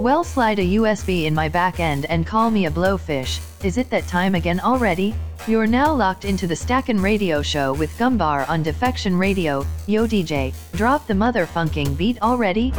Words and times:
Well, 0.00 0.24
slide 0.24 0.58
a 0.58 0.64
USB 0.64 1.26
in 1.26 1.34
my 1.34 1.50
back 1.50 1.78
end 1.78 2.06
and 2.06 2.26
call 2.26 2.50
me 2.50 2.64
a 2.64 2.70
blowfish. 2.70 3.38
Is 3.62 3.76
it 3.76 3.90
that 3.90 4.08
time 4.08 4.34
again 4.34 4.58
already? 4.58 5.14
You're 5.46 5.66
now 5.66 5.92
locked 5.92 6.24
into 6.24 6.46
the 6.46 6.56
Stackin' 6.56 7.02
Radio 7.02 7.42
Show 7.42 7.74
with 7.74 7.90
Gumbar 7.98 8.48
on 8.48 8.62
Defection 8.62 9.14
Radio. 9.14 9.66
Yo, 9.86 10.06
DJ, 10.06 10.54
drop 10.72 11.06
the 11.06 11.12
motherfunking 11.12 11.98
beat 11.98 12.18
already. 12.22 12.72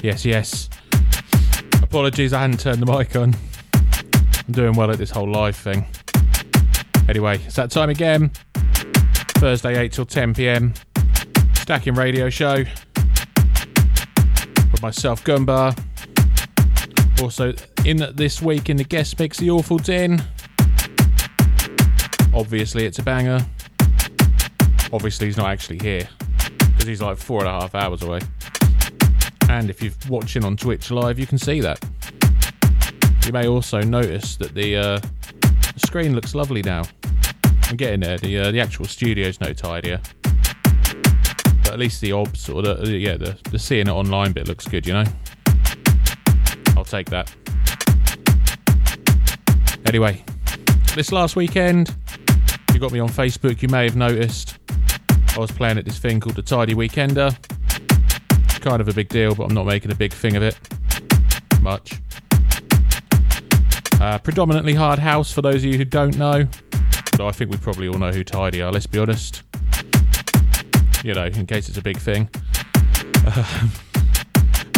Yes, 0.00 0.24
yes. 0.24 0.68
Apologies, 1.82 2.32
I 2.32 2.42
hadn't 2.42 2.60
turned 2.60 2.80
the 2.80 2.86
mic 2.86 3.16
on. 3.16 3.34
I'm 4.46 4.52
doing 4.52 4.74
well 4.74 4.92
at 4.92 4.98
this 4.98 5.10
whole 5.10 5.28
live 5.28 5.56
thing. 5.56 5.84
Anyway, 7.08 7.40
it's 7.44 7.56
that 7.56 7.72
time 7.72 7.90
again. 7.90 8.30
Thursday, 9.38 9.76
8 9.76 9.90
till 9.90 10.06
10 10.06 10.34
pm. 10.34 10.72
Stackin' 11.54 11.94
Radio 11.94 12.30
Show. 12.30 12.58
With 14.70 14.82
myself, 14.82 15.24
Gumbar. 15.24 15.76
Also, 17.20 17.52
in 17.84 17.96
this 18.14 18.40
week 18.40 18.70
in 18.70 18.76
the 18.76 18.84
guest 18.84 19.18
mix, 19.18 19.38
The 19.38 19.50
Awful 19.50 19.78
Din. 19.78 20.22
Obviously, 22.32 22.86
it's 22.86 22.98
a 22.98 23.02
banger. 23.02 23.44
Obviously, 24.92 25.26
he's 25.26 25.36
not 25.36 25.48
actually 25.48 25.78
here 25.78 26.08
because 26.58 26.86
he's 26.86 27.02
like 27.02 27.18
four 27.18 27.40
and 27.40 27.48
a 27.48 27.60
half 27.60 27.74
hours 27.74 28.02
away. 28.02 28.20
And 29.48 29.68
if 29.70 29.82
you're 29.82 29.92
watching 30.08 30.44
on 30.44 30.56
Twitch 30.56 30.90
live, 30.90 31.18
you 31.18 31.26
can 31.26 31.38
see 31.38 31.60
that. 31.60 31.84
You 33.26 33.32
may 33.32 33.48
also 33.48 33.80
notice 33.80 34.36
that 34.36 34.54
the, 34.54 34.76
uh, 34.76 35.00
screen 35.78 36.14
looks 36.14 36.34
lovely 36.34 36.62
now. 36.62 36.82
I'm 37.64 37.76
getting 37.76 38.00
there. 38.00 38.18
The 38.18 38.38
uh, 38.38 38.50
the 38.50 38.60
actual 38.60 38.86
studio's 38.86 39.40
no 39.40 39.52
tidier, 39.52 40.00
but 40.22 41.72
at 41.72 41.78
least 41.78 42.00
the 42.00 42.12
obs 42.12 42.48
or 42.48 42.62
the 42.62 42.90
yeah 42.90 43.16
the 43.16 43.38
the 43.50 43.58
seeing 43.58 43.88
it 43.88 43.92
online 43.92 44.32
bit 44.32 44.48
looks 44.48 44.66
good. 44.66 44.86
You 44.86 44.94
know. 44.94 45.04
Take 46.88 47.10
that. 47.10 47.34
Anyway, 49.84 50.24
this 50.94 51.12
last 51.12 51.36
weekend, 51.36 51.94
you 52.72 52.80
got 52.80 52.92
me 52.92 52.98
on 52.98 53.10
Facebook. 53.10 53.60
You 53.60 53.68
may 53.68 53.84
have 53.84 53.94
noticed 53.94 54.58
I 55.36 55.38
was 55.38 55.50
playing 55.50 55.76
at 55.76 55.84
this 55.84 55.98
thing 55.98 56.18
called 56.18 56.36
the 56.36 56.42
Tidy 56.42 56.74
Weekender. 56.74 57.36
Kind 58.62 58.80
of 58.80 58.88
a 58.88 58.94
big 58.94 59.10
deal, 59.10 59.34
but 59.34 59.44
I'm 59.44 59.54
not 59.54 59.66
making 59.66 59.92
a 59.92 59.94
big 59.94 60.14
thing 60.14 60.34
of 60.34 60.42
it. 60.42 60.58
Much. 61.60 61.92
Uh, 64.00 64.16
predominantly 64.18 64.72
hard 64.74 64.98
house 64.98 65.30
for 65.30 65.42
those 65.42 65.56
of 65.56 65.64
you 65.64 65.76
who 65.76 65.84
don't 65.84 66.16
know. 66.16 66.48
But 67.12 67.26
I 67.26 67.32
think 67.32 67.50
we 67.50 67.58
probably 67.58 67.88
all 67.88 67.98
know 67.98 68.12
who 68.12 68.24
Tidy 68.24 68.62
are, 68.62 68.72
let's 68.72 68.86
be 68.86 68.98
honest. 68.98 69.42
You 71.04 71.12
know, 71.12 71.26
in 71.26 71.46
case 71.46 71.68
it's 71.68 71.78
a 71.78 71.82
big 71.82 71.98
thing. 71.98 72.30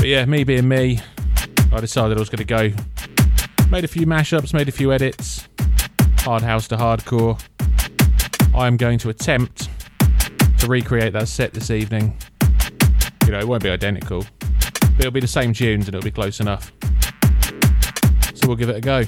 But 0.01 0.09
yeah, 0.09 0.25
me 0.25 0.45
being 0.45 0.67
me, 0.67 0.99
I 1.73 1.81
decided 1.81 2.17
I 2.17 2.21
was 2.21 2.29
going 2.29 2.39
to 2.39 2.45
go. 2.45 2.73
Made 3.71 3.85
a 3.85 3.89
few 3.89 4.05
mashups, 4.07 4.53
made 4.53 4.69
a 4.69 4.73
few 4.73 4.93
edits. 4.93 5.49
Hard 6.19 6.43
house 6.43 6.67
to 6.69 6.77
hardcore. 6.77 7.41
I 8.55 8.67
am 8.67 8.77
going 8.77 8.99
to 8.99 9.09
attempt 9.09 9.69
to 10.59 10.67
recreate 10.67 11.13
that 11.13 11.29
set 11.29 11.55
this 11.55 11.71
evening. 11.71 12.17
You 13.25 13.33
know, 13.33 13.39
it 13.39 13.47
won't 13.47 13.63
be 13.63 13.71
identical, 13.71 14.25
but 14.41 14.99
it'll 14.99 15.13
be 15.13 15.21
the 15.21 15.29
same 15.29 15.53
tunes 15.53 15.87
and 15.87 15.95
it'll 15.95 16.05
be 16.05 16.11
close 16.11 16.41
enough. 16.41 16.73
So 18.35 18.49
we'll 18.49 18.57
give 18.57 18.69
it 18.69 18.77
a 18.77 18.81
go. 18.81 19.05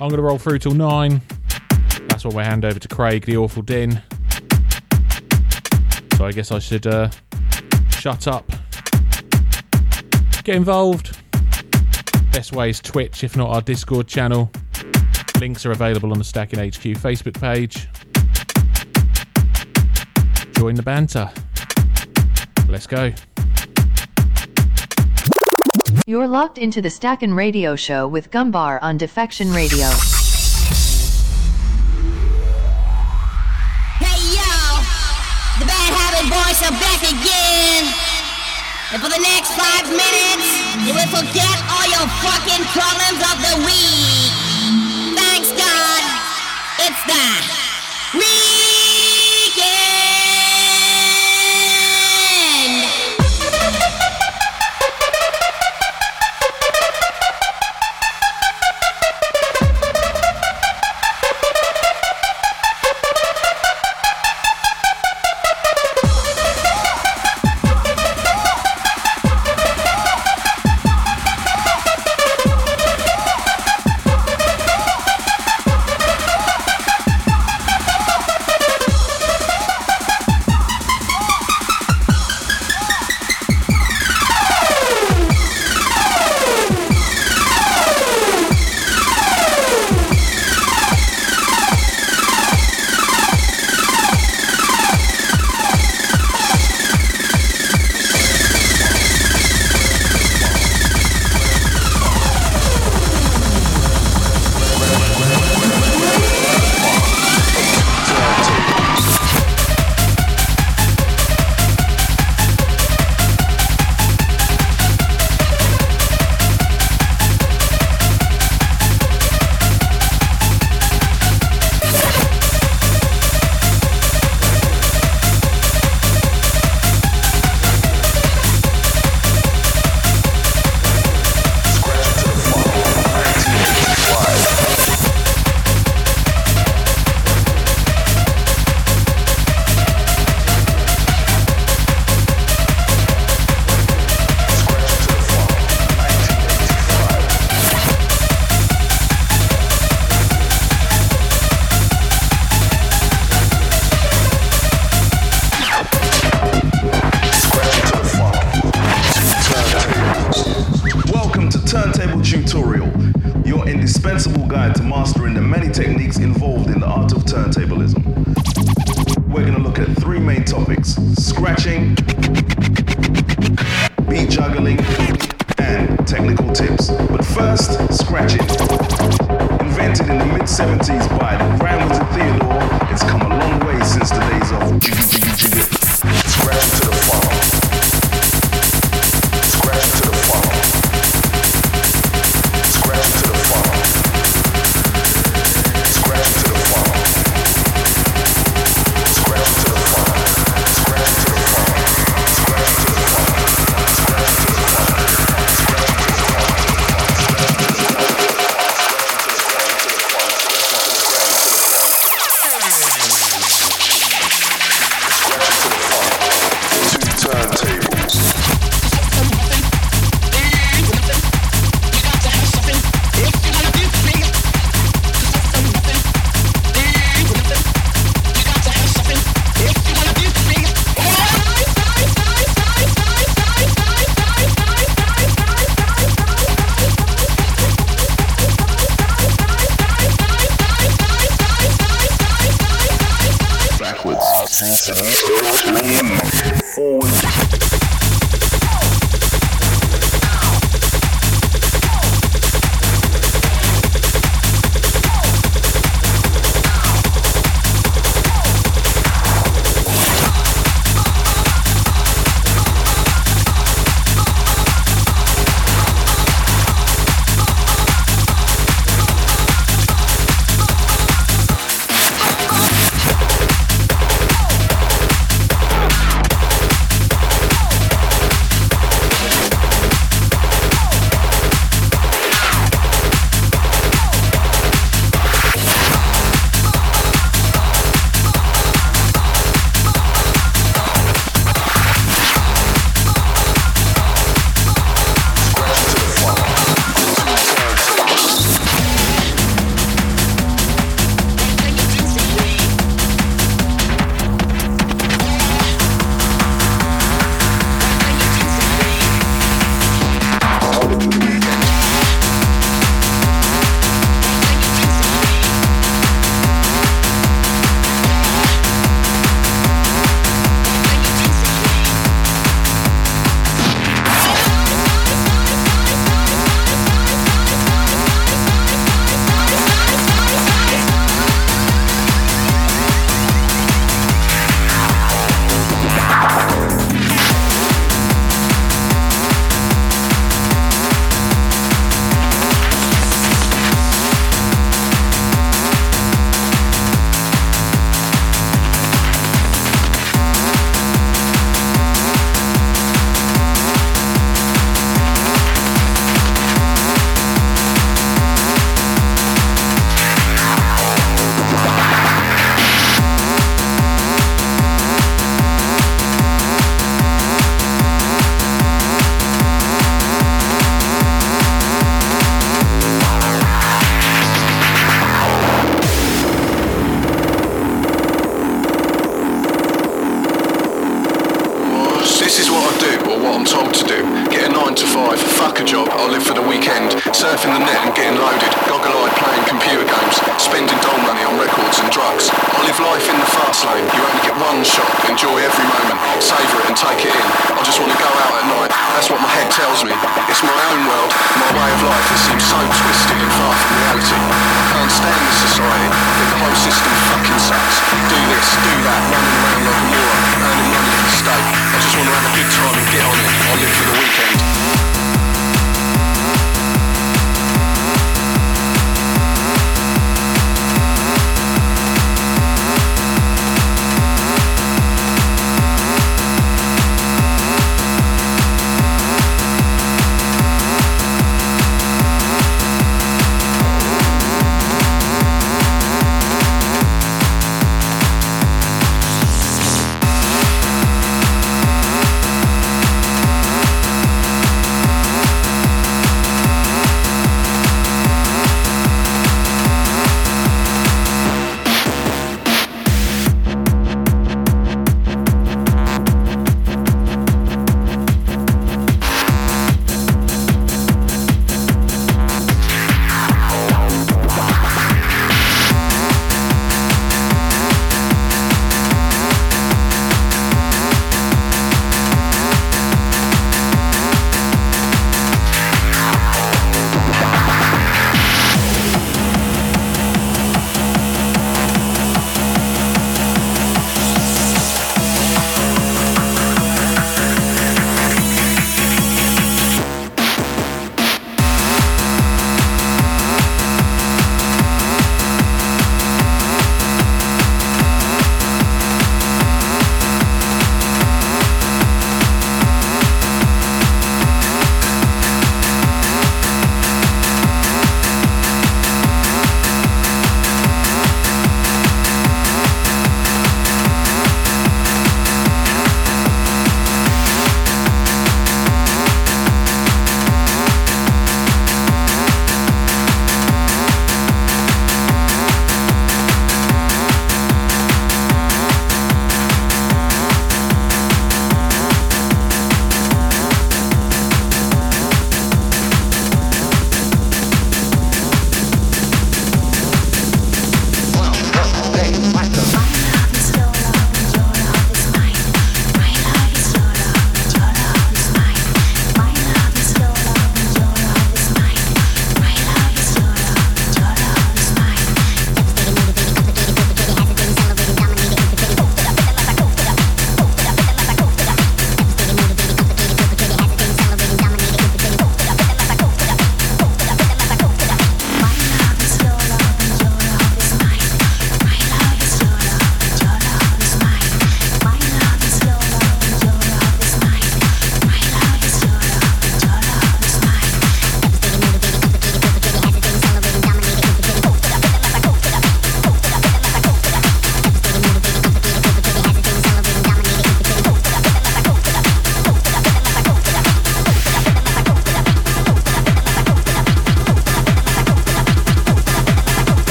I'm 0.00 0.08
going 0.08 0.16
to 0.16 0.22
roll 0.22 0.38
through 0.38 0.60
till 0.60 0.72
nine. 0.72 1.20
That's 2.08 2.24
when 2.24 2.34
we 2.34 2.42
hand 2.42 2.64
over 2.64 2.78
to 2.78 2.88
Craig, 2.88 3.26
the 3.26 3.36
awful 3.36 3.62
din. 3.62 4.02
So 6.16 6.24
I 6.24 6.32
guess 6.32 6.50
I 6.50 6.58
should 6.58 6.86
uh, 6.86 7.10
shut 7.90 8.26
up. 8.26 8.50
Get 10.46 10.54
involved. 10.54 11.18
Best 12.30 12.52
way 12.52 12.70
is 12.70 12.80
Twitch, 12.80 13.24
if 13.24 13.36
not 13.36 13.48
our 13.50 13.60
Discord 13.60 14.06
channel. 14.06 14.48
Links 15.40 15.66
are 15.66 15.72
available 15.72 16.12
on 16.12 16.18
the 16.18 16.24
Stackin' 16.24 16.60
HQ 16.60 17.02
Facebook 17.02 17.34
page. 17.40 17.88
Join 20.52 20.76
the 20.76 20.84
banter. 20.84 21.28
Let's 22.68 22.86
go. 22.86 23.12
You're 26.06 26.28
locked 26.28 26.58
into 26.58 26.80
the 26.80 26.90
Stackin' 26.90 27.34
Radio 27.34 27.74
Show 27.74 28.06
with 28.06 28.30
Gumbar 28.30 28.78
on 28.82 28.98
Defection 28.98 29.50
Radio. 29.50 29.88
Hey 33.98 34.20
yo, 34.30 34.78
the 35.58 35.66
bad 35.66 35.90
habit 35.90 36.30
boys 36.30 36.62
are 36.62 36.78
back 36.78 37.02
again. 37.02 38.05
And 38.92 39.02
for 39.02 39.10
the 39.10 39.18
next 39.18 39.50
five 39.58 39.90
minutes, 39.90 40.46
you 40.86 40.94
will 40.94 41.10
forget 41.10 41.56
all 41.74 41.86
your 41.90 42.06
fucking 42.22 42.62
problems 42.70 43.18
of 43.18 43.36
the 43.42 43.54
week. 43.66 44.30
Thanks 45.18 45.50
God, 45.50 46.02
it's 46.86 47.02
the 47.10 47.26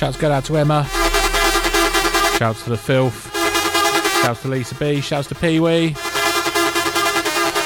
shouts 0.00 0.16
go 0.16 0.32
out 0.32 0.46
to 0.46 0.56
Emma. 0.56 0.84
Shouts 2.38 2.64
to 2.64 2.70
the 2.70 2.78
filth. 2.78 3.30
Shouts 4.22 4.40
to 4.40 4.48
Lisa 4.48 4.74
B. 4.76 4.98
Shouts 5.02 5.28
to 5.28 5.34
Pee 5.34 5.60
Wee. 5.60 5.92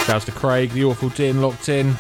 Shouts 0.05 0.25
to 0.25 0.33
Craig, 0.33 0.71
the 0.71 0.83
awful 0.83 1.11
din 1.11 1.41
locked 1.41 1.69
in. 1.69 1.95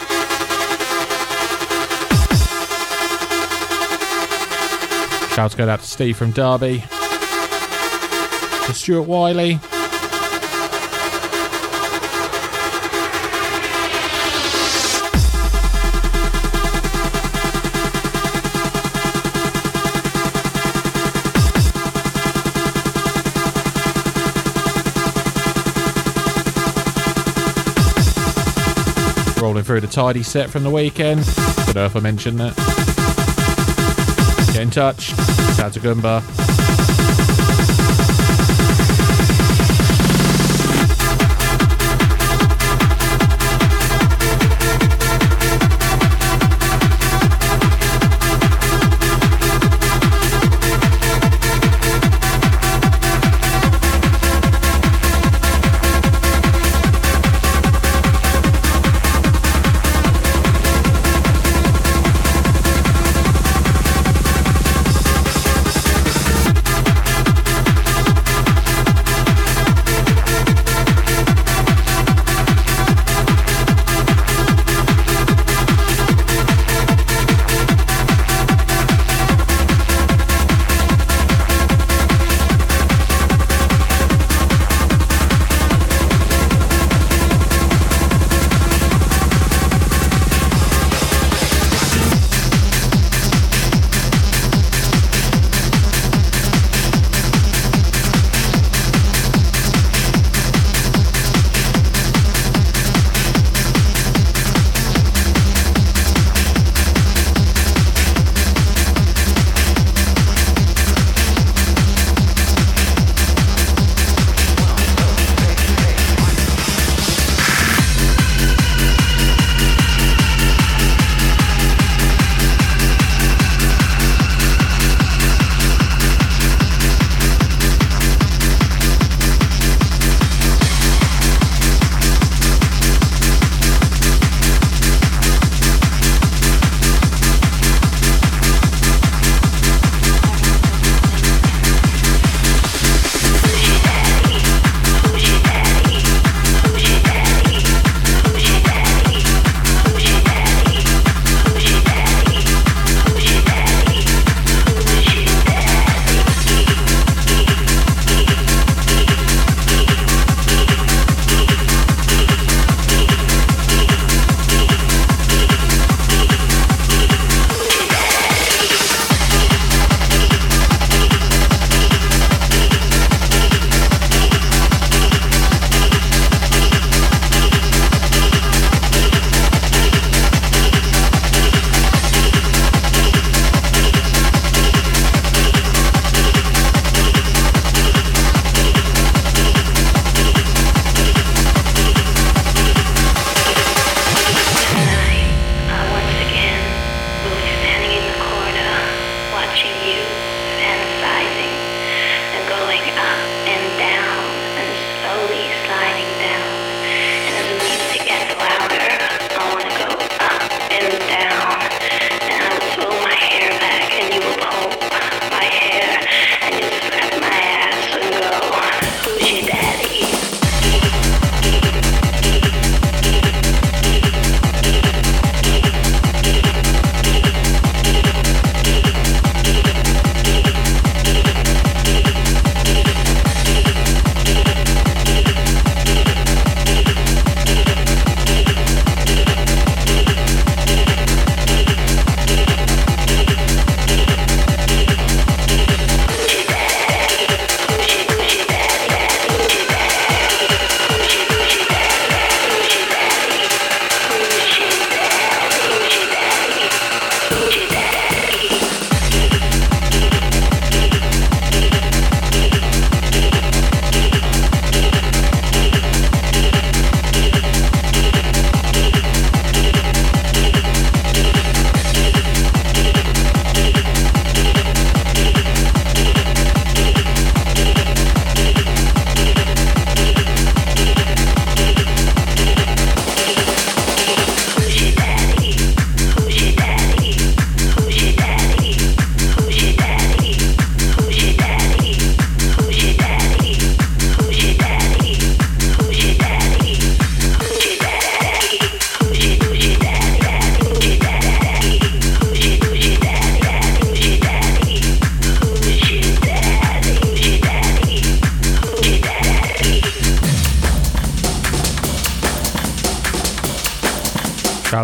Shouts 5.36 5.54
go 5.54 5.68
out 5.68 5.78
to 5.78 5.86
Steve 5.86 6.16
from 6.16 6.32
Derby. 6.32 6.80
To 8.66 8.74
Stuart 8.74 9.06
Wiley. 9.06 9.60
Rolling 29.64 29.80
through 29.80 29.88
the 29.88 29.94
tidy 29.94 30.22
set 30.22 30.50
from 30.50 30.62
the 30.62 30.70
weekend. 30.70 31.24
Don't 31.64 31.74
know 31.74 31.86
if 31.86 31.96
I 31.96 32.00
mentioned 32.00 32.38
that. 32.38 32.54
Get 34.52 34.62
in 34.62 34.70
touch. 34.70 35.04
Shout 35.56 35.60
out 35.60 35.72
to 35.72 35.80
Goomba. 35.80 36.63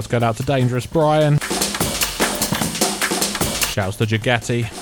Shouts 0.01 0.09
going 0.09 0.23
out 0.23 0.37
to 0.39 0.43
Dangerous 0.45 0.87
Brian. 0.87 1.37
Shouts 3.69 3.97
to 3.99 4.07
Jagatti. 4.07 4.80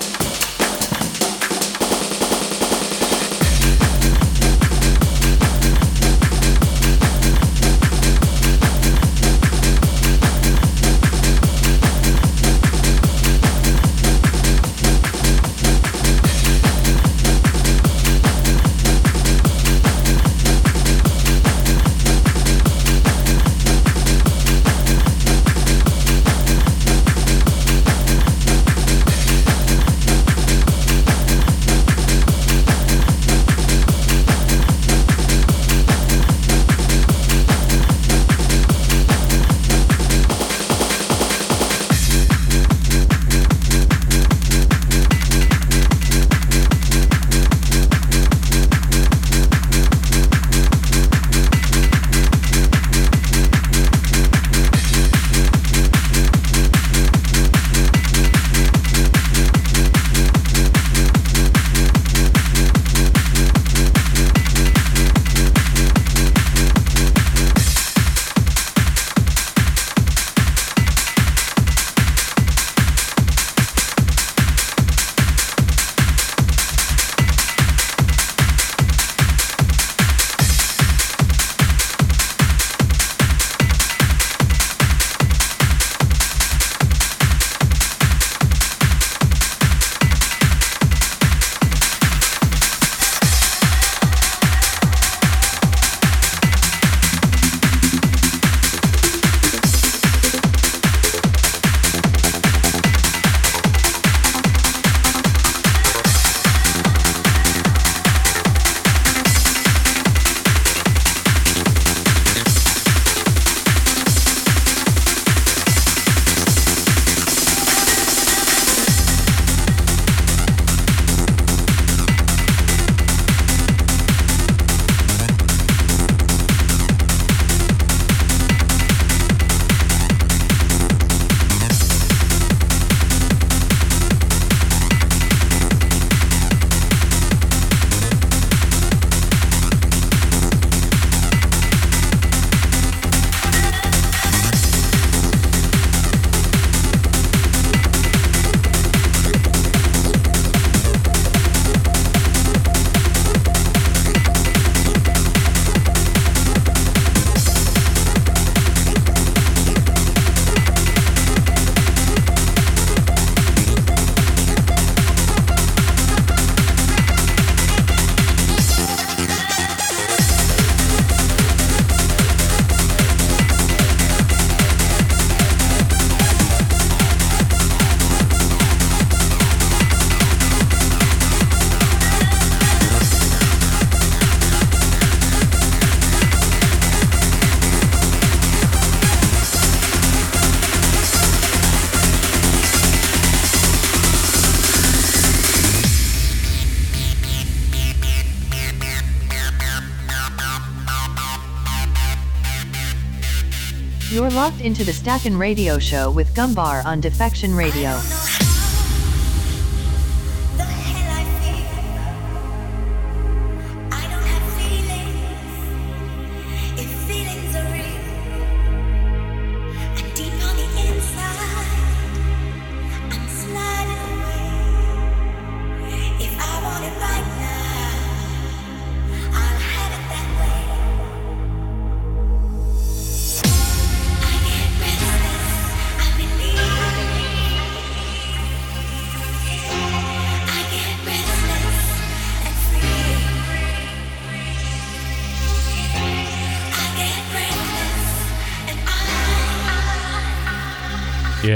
Into 204.61 204.83
the 204.83 204.93
Stackin' 204.93 205.37
Radio 205.37 205.79
Show 205.79 206.11
with 206.11 206.33
Gumbar 206.35 206.83
on 206.85 206.99
Defection 206.99 207.55
Radio. 207.55 207.99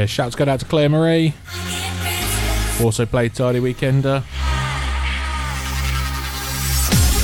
Yeah, 0.03 0.07
shouts 0.07 0.35
go 0.35 0.43
out 0.43 0.59
to 0.59 0.65
Claire 0.65 0.89
Marie. 0.89 1.33
Also 2.83 3.05
played 3.05 3.33
Tidy 3.33 3.61
Weekender. 3.61 4.21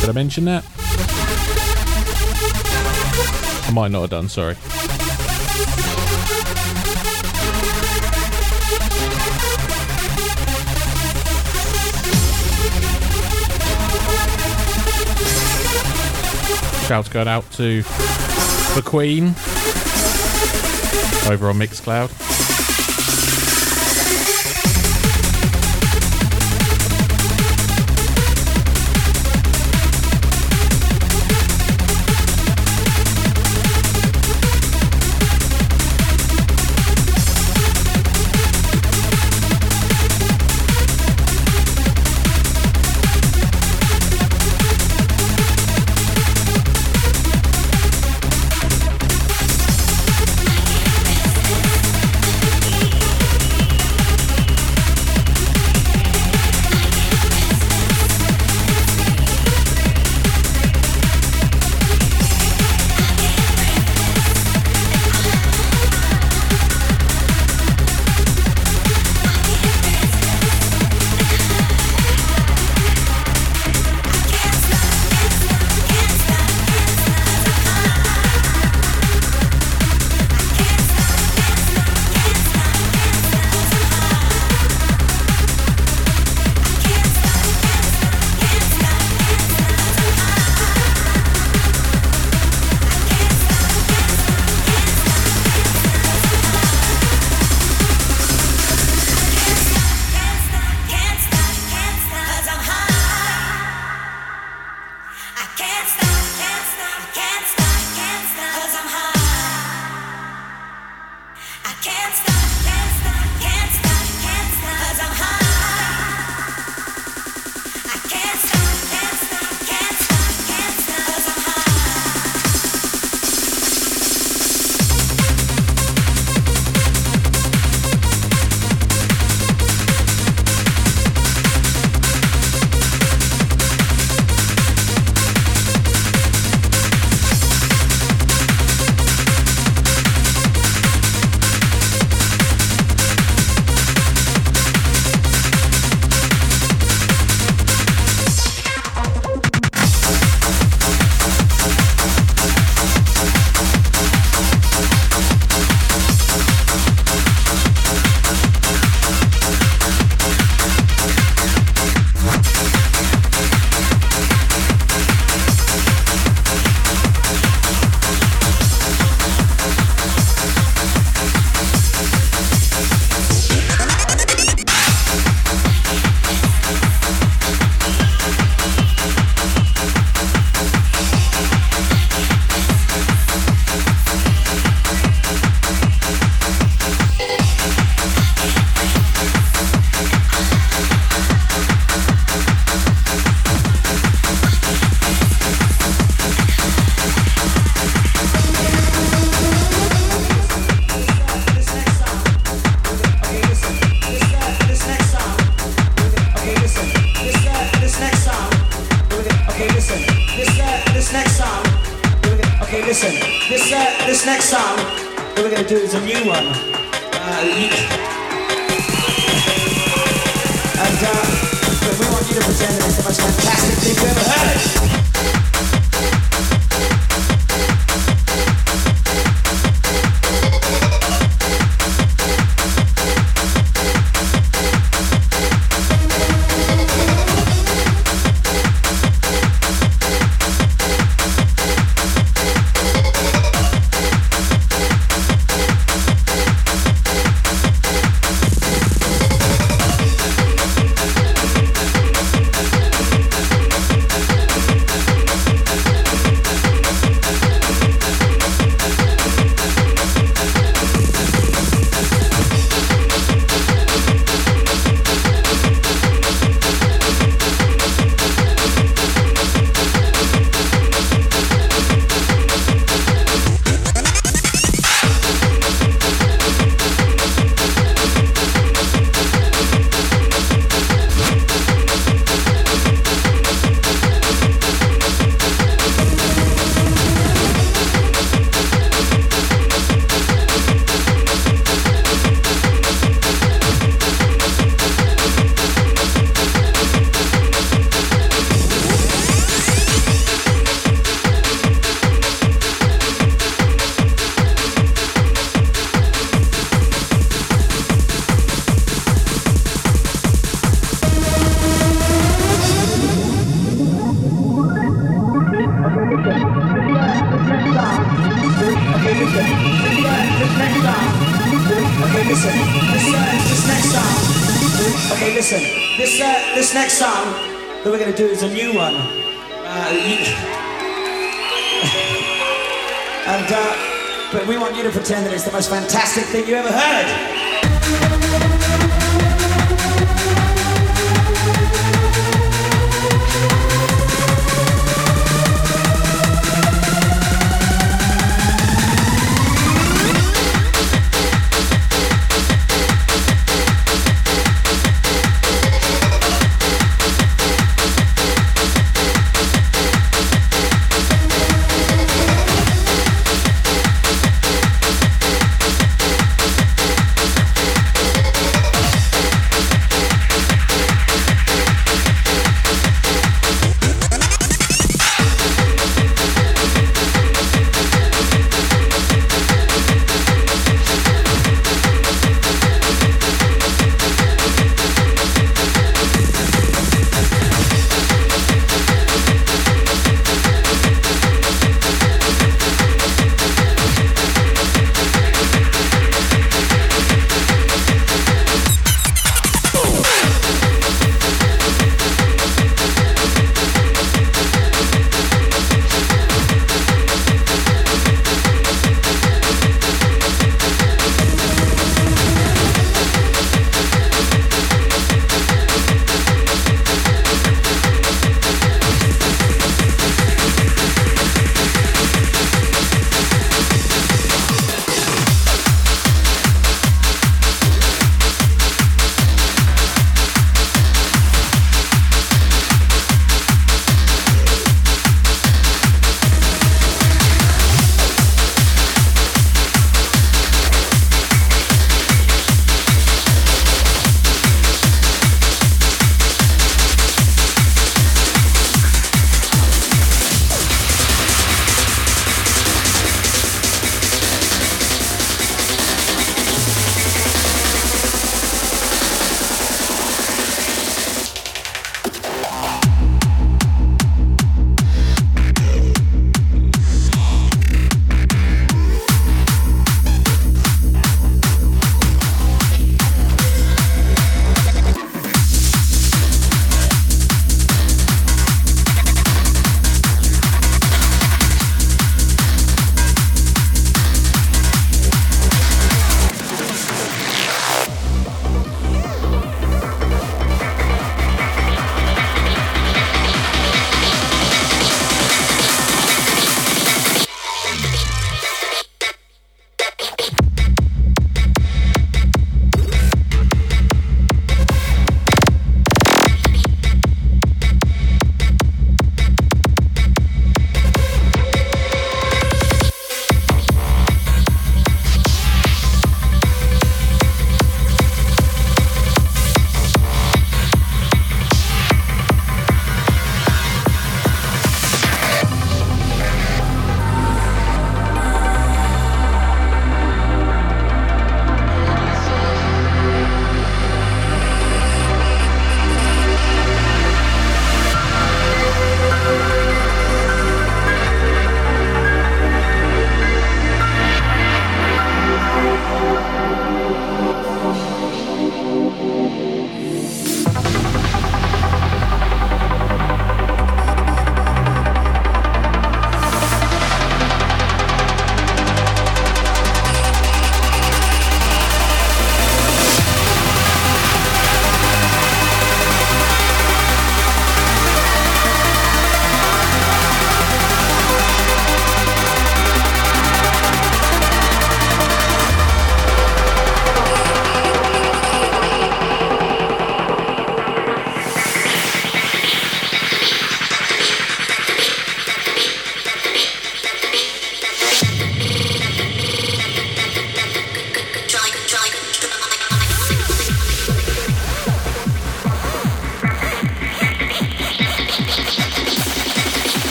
Did 0.00 0.08
I 0.08 0.12
mention 0.14 0.46
that? 0.46 0.64
I 3.68 3.72
might 3.74 3.90
not 3.90 4.00
have 4.00 4.08
done, 4.08 4.30
sorry. 4.30 4.54
Shouts 16.86 17.10
going 17.10 17.28
out 17.28 17.44
to 17.52 17.82
the 17.82 18.82
Queen 18.82 19.34
over 21.30 21.50
on 21.50 21.56
Mixcloud. 21.58 22.31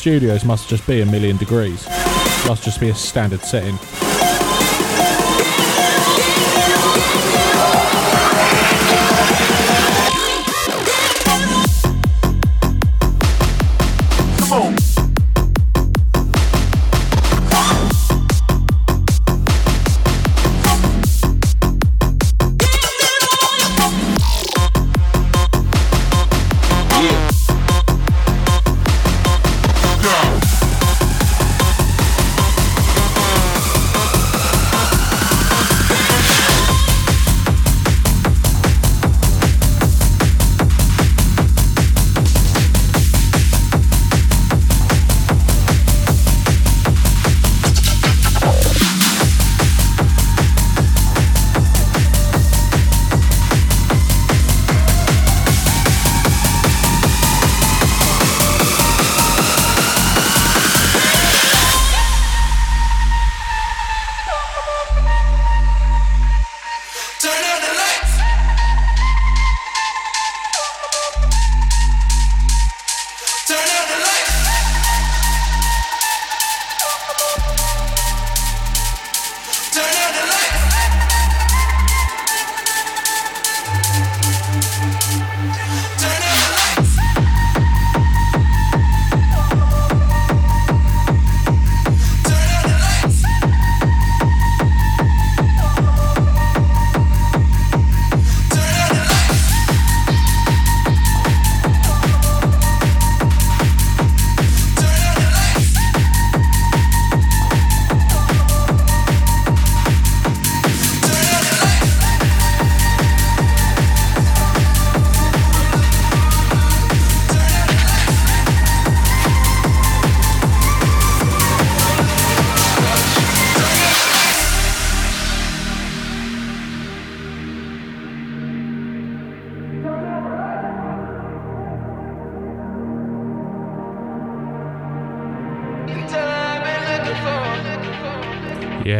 Studios 0.00 0.46
must 0.46 0.66
just 0.66 0.86
be 0.86 1.02
a 1.02 1.06
million 1.06 1.36
degrees. 1.36 1.86
Must 2.46 2.62
just 2.62 2.80
be 2.80 2.88
a 2.88 2.94
standard 2.94 3.42
setting. 3.42 3.78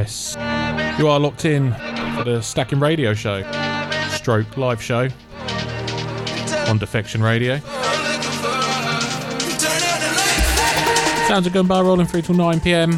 Yes. 0.00 0.34
You 0.98 1.08
are 1.08 1.20
locked 1.20 1.44
in 1.44 1.74
for 2.16 2.24
the 2.24 2.40
Stackin' 2.40 2.80
Radio 2.80 3.12
Show, 3.12 3.42
stroke 4.12 4.56
live 4.56 4.80
show 4.80 5.10
on 6.68 6.78
Defection 6.78 7.22
Radio. 7.22 7.58
Sounds 11.28 11.46
of 11.46 11.52
Gumbar 11.52 11.84
rolling 11.84 12.06
through 12.06 12.22
till 12.22 12.34
9 12.34 12.60
pm. 12.60 12.92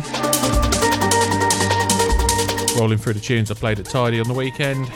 Rolling 2.78 2.98
through 2.98 3.14
the 3.14 3.20
tunes 3.20 3.50
I 3.50 3.54
played 3.54 3.80
at 3.80 3.86
Tidy 3.86 4.20
on 4.20 4.28
the 4.28 4.34
weekend. 4.34 4.88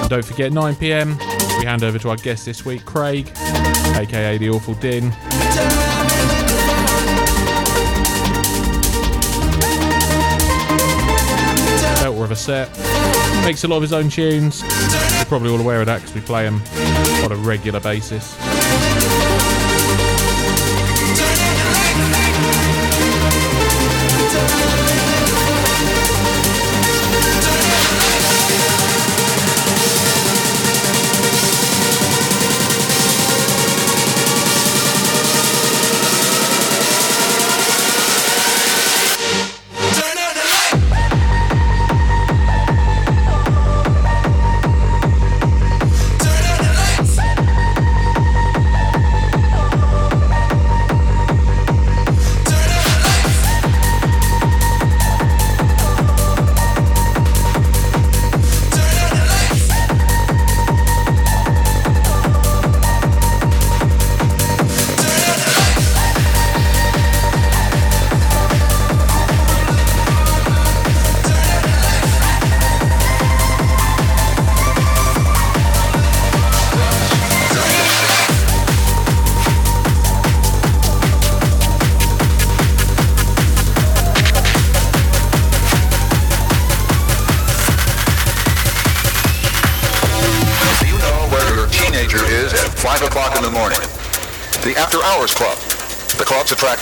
And 0.00 0.10
don't 0.10 0.24
forget, 0.24 0.52
9 0.52 0.74
pm, 0.74 1.16
we 1.60 1.66
hand 1.66 1.84
over 1.84 2.00
to 2.00 2.10
our 2.10 2.16
guest 2.16 2.46
this 2.46 2.64
week, 2.64 2.84
Craig, 2.84 3.30
aka 3.94 4.38
The 4.38 4.50
Awful 4.50 4.74
Din. 4.74 5.12
Set. 12.46 12.70
Makes 13.44 13.64
a 13.64 13.68
lot 13.68 13.76
of 13.76 13.82
his 13.82 13.92
own 13.92 14.08
tunes. 14.08 14.62
You're 14.62 15.24
probably 15.24 15.50
all 15.50 15.60
aware 15.60 15.80
of 15.80 15.86
that 15.86 16.00
because 16.00 16.14
we 16.14 16.20
play 16.20 16.44
them 16.44 16.62
on 17.24 17.32
a 17.32 17.36
regular 17.36 17.80
basis. 17.80 18.36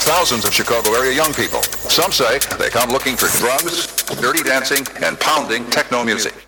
Thousands 0.03 0.45
of 0.45 0.53
Chicago 0.53 0.91
area 0.93 1.13
young 1.13 1.33
people. 1.33 1.61
Some 1.89 2.11
say 2.11 2.39
they 2.57 2.69
come 2.69 2.89
looking 2.89 3.15
for 3.15 3.27
drugs, 3.39 3.87
dirty 4.21 4.43
dancing, 4.43 4.85
and 5.03 5.19
pounding 5.19 5.65
techno 5.69 6.03
music. 6.03 6.44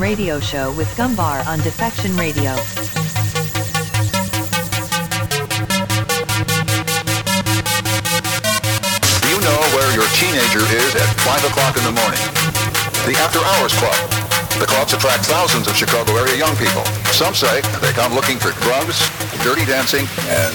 radio 0.00 0.40
show 0.40 0.72
with 0.72 0.88
Gumbar 0.96 1.46
on 1.46 1.58
Defection 1.60 2.16
Radio. 2.16 2.56
Do 9.20 9.28
You 9.28 9.38
know 9.44 9.60
where 9.76 9.92
your 9.94 10.08
teenager 10.16 10.64
is 10.72 10.96
at 10.96 11.06
5 11.20 11.44
o'clock 11.52 11.76
in 11.76 11.84
the 11.84 11.92
morning. 11.92 12.20
The 13.04 13.14
After 13.20 13.40
Hours 13.44 13.74
Club. 13.76 13.92
The 14.58 14.66
clubs 14.66 14.94
attract 14.94 15.26
thousands 15.26 15.68
of 15.68 15.76
Chicago 15.76 16.16
area 16.16 16.36
young 16.36 16.56
people. 16.56 16.84
Some 17.12 17.34
say 17.34 17.60
they 17.80 17.92
come 17.92 18.14
looking 18.14 18.38
for 18.38 18.52
drugs, 18.64 18.98
dirty 19.44 19.66
dancing, 19.66 20.06
and... 20.28 20.54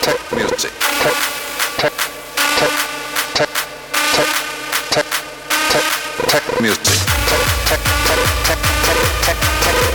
Tech 0.00 0.32
music. 0.32 0.72
Tech, 0.80 1.14
tech. 1.76 2.19
tech 6.30 6.60
music 6.60 6.98
tech 7.28 7.44
tech 7.68 7.82
tech 8.06 8.22
tech 8.46 9.00
tech 9.24 9.40
tech 9.62 9.89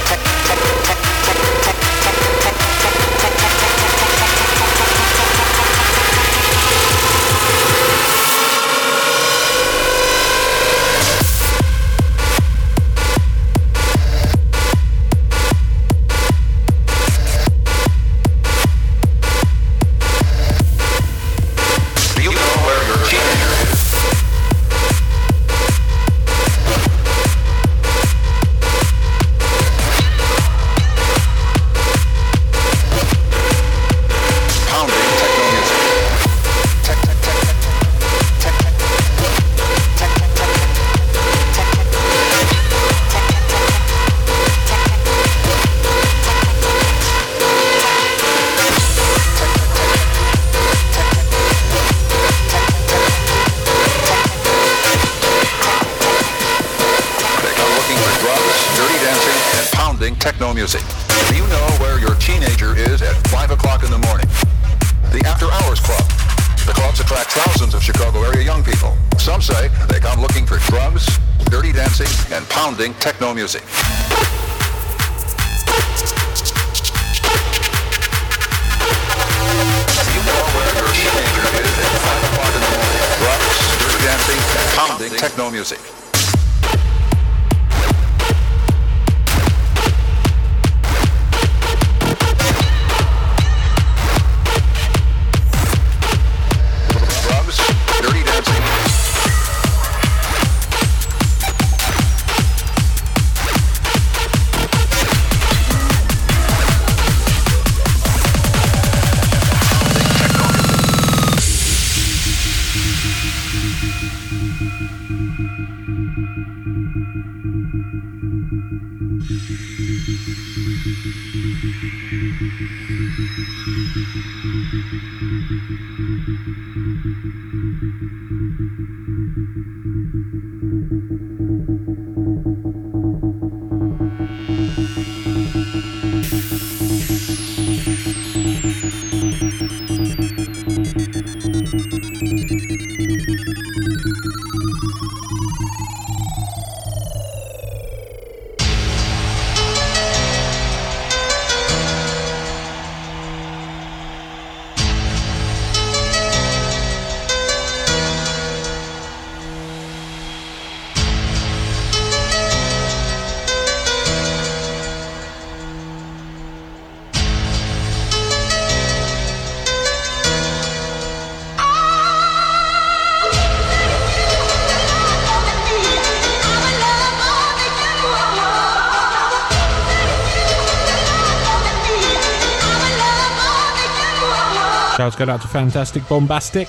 Shouts 185.16 185.26
go 185.26 185.34
out 185.34 185.42
to 185.44 185.48
Fantastic 185.48 186.08
Bombastic. 186.10 186.68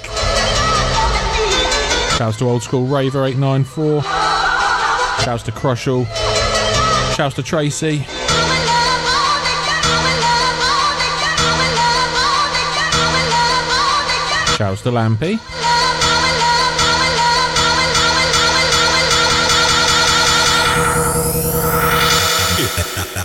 Shouts 2.17 2.37
to 2.39 2.45
Old 2.49 2.63
School 2.63 2.87
Raver 2.87 3.25
894. 3.25 4.03
Shouts 5.25 5.43
to 5.43 5.53
Crushall. 5.53 6.07
Shouts 7.17 7.35
to 7.35 7.43
Tracy. 7.43 7.99
Shouts 14.57 14.83
to 14.83 14.91
Lampy. 14.93 15.41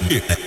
Yeah. 0.09 0.36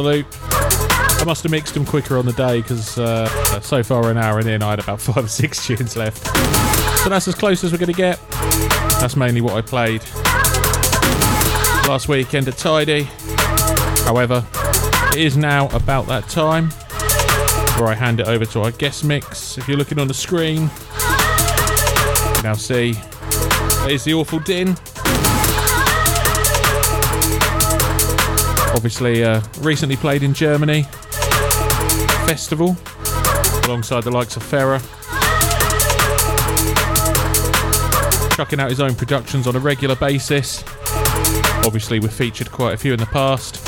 loop. 0.00 0.26
I 1.20 1.24
must 1.26 1.42
have 1.42 1.52
mixed 1.52 1.74
them 1.74 1.84
quicker 1.84 2.16
on 2.16 2.24
the 2.24 2.32
day 2.32 2.62
because 2.62 2.96
uh, 2.98 3.60
so 3.60 3.82
far 3.82 4.10
an 4.10 4.16
hour 4.16 4.38
and 4.38 4.48
in 4.48 4.62
I 4.62 4.70
had 4.70 4.78
about 4.78 5.00
five 5.02 5.24
or 5.24 5.28
six 5.28 5.66
tunes 5.66 5.96
left. 5.96 6.26
So 6.98 7.08
that's 7.08 7.28
as 7.28 7.34
close 7.34 7.62
as 7.64 7.72
we're 7.72 7.78
going 7.78 7.92
to 7.92 7.96
get. 7.96 8.18
That's 9.00 9.16
mainly 9.16 9.40
what 9.40 9.54
I 9.54 9.60
played 9.60 10.02
last 11.88 12.08
weekend 12.08 12.48
at 12.48 12.56
Tidy. 12.56 13.02
However, 14.04 14.46
it 15.12 15.18
is 15.18 15.36
now 15.36 15.68
about 15.70 16.06
that 16.06 16.28
time 16.28 16.70
where 17.78 17.88
I 17.88 17.94
hand 17.94 18.20
it 18.20 18.28
over 18.28 18.44
to 18.46 18.60
our 18.62 18.70
guest 18.70 19.04
mix. 19.04 19.58
If 19.58 19.68
you're 19.68 19.76
looking 19.76 19.98
on 19.98 20.08
the 20.08 20.14
screen, 20.14 20.70
you 22.36 22.42
now 22.42 22.54
see 22.54 22.92
that 22.92 23.88
is 23.90 24.04
the 24.04 24.14
Awful 24.14 24.38
Din. 24.40 24.76
Obviously, 28.74 29.24
uh, 29.24 29.42
recently 29.60 29.96
played 29.96 30.22
in 30.22 30.32
Germany 30.32 30.84
festival 32.26 32.76
alongside 33.64 34.04
the 34.04 34.10
likes 34.10 34.36
of 34.36 34.42
Ferrer. 34.42 34.78
Chucking 38.36 38.60
out 38.60 38.70
his 38.70 38.80
own 38.80 38.94
productions 38.94 39.46
on 39.46 39.56
a 39.56 39.58
regular 39.58 39.96
basis. 39.96 40.62
Obviously, 41.64 41.98
we've 41.98 42.12
featured 42.12 42.50
quite 42.52 42.72
a 42.72 42.76
few 42.76 42.92
in 42.92 43.00
the 43.00 43.06
past. 43.06 43.66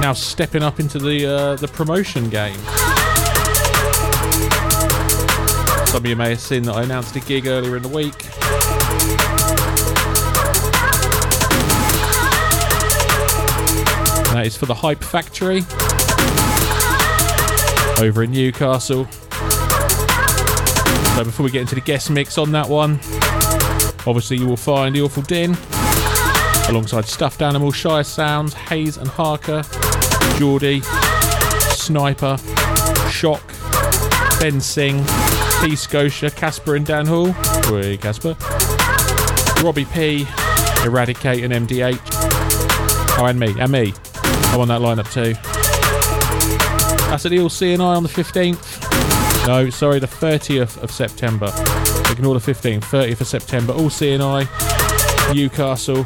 Now 0.00 0.12
stepping 0.12 0.62
up 0.62 0.80
into 0.80 0.98
the 0.98 1.26
uh, 1.26 1.56
the 1.56 1.68
promotion 1.68 2.28
game. 2.28 2.58
Some 5.86 6.02
of 6.02 6.06
you 6.06 6.16
may 6.16 6.30
have 6.30 6.40
seen 6.40 6.64
that 6.64 6.74
I 6.74 6.82
announced 6.82 7.14
a 7.16 7.20
gig 7.20 7.46
earlier 7.46 7.76
in 7.76 7.82
the 7.82 7.88
week. 7.88 8.41
That 14.32 14.46
is 14.46 14.56
for 14.56 14.64
the 14.64 14.74
Hype 14.74 15.04
Factory 15.04 15.58
over 18.02 18.22
in 18.22 18.30
Newcastle. 18.32 19.06
So 21.14 21.24
before 21.24 21.44
we 21.44 21.50
get 21.50 21.60
into 21.60 21.74
the 21.74 21.82
guest 21.84 22.08
mix 22.10 22.38
on 22.38 22.50
that 22.52 22.66
one, 22.66 22.92
obviously 24.06 24.38
you 24.38 24.46
will 24.46 24.56
find 24.56 24.96
the 24.96 25.02
Awful 25.02 25.22
Din 25.22 25.54
alongside 26.70 27.04
Stuffed 27.04 27.42
Animal, 27.42 27.72
Shire 27.72 28.04
Sounds, 28.04 28.54
Hayes 28.54 28.96
and 28.96 29.06
Harker, 29.06 29.62
Geordie, 30.38 30.80
Sniper, 31.74 32.38
Shock, 33.10 33.46
Ben 34.40 34.62
Singh, 34.62 35.04
P 35.60 35.76
Scotia, 35.76 36.30
Casper 36.30 36.76
and 36.76 36.86
Dan 36.86 37.04
Hall. 37.04 37.32
Hey 37.66 37.98
Casper. 37.98 38.34
Robbie 39.62 39.84
P, 39.84 40.26
Eradicate 40.84 41.44
and 41.44 41.68
MDH. 41.68 42.00
Oh, 43.18 43.26
and 43.26 43.38
me, 43.38 43.54
and 43.60 43.70
me. 43.70 43.92
I'm 44.24 44.60
on 44.60 44.68
that 44.68 44.80
lineup 44.80 45.10
too. 45.12 45.34
That's 47.10 47.26
at 47.26 47.30
the 47.30 47.40
All 47.40 47.48
CNI 47.48 47.96
on 47.96 48.02
the 48.02 48.08
15th. 48.08 49.46
No, 49.46 49.70
sorry, 49.70 49.98
the 49.98 50.06
30th 50.06 50.82
of 50.82 50.90
September. 50.90 51.52
Ignore 52.10 52.38
the 52.38 52.52
15th, 52.52 52.82
30th 52.82 53.20
of 53.20 53.26
September. 53.26 53.72
All 53.72 53.90
CNI, 53.90 54.46
Newcastle. 55.34 56.04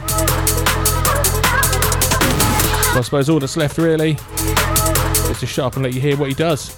So 2.97 2.99
I 2.99 3.03
suppose 3.03 3.29
all 3.29 3.39
that's 3.39 3.57
left 3.57 3.79
really 3.79 4.17
is 5.31 5.41
to 5.41 5.47
shut 5.47 5.67
up 5.67 5.75
and 5.75 5.85
let 5.85 5.93
you 5.93 6.01
hear 6.01 6.17
what 6.17 6.29
he 6.29 6.35
does. 6.35 6.75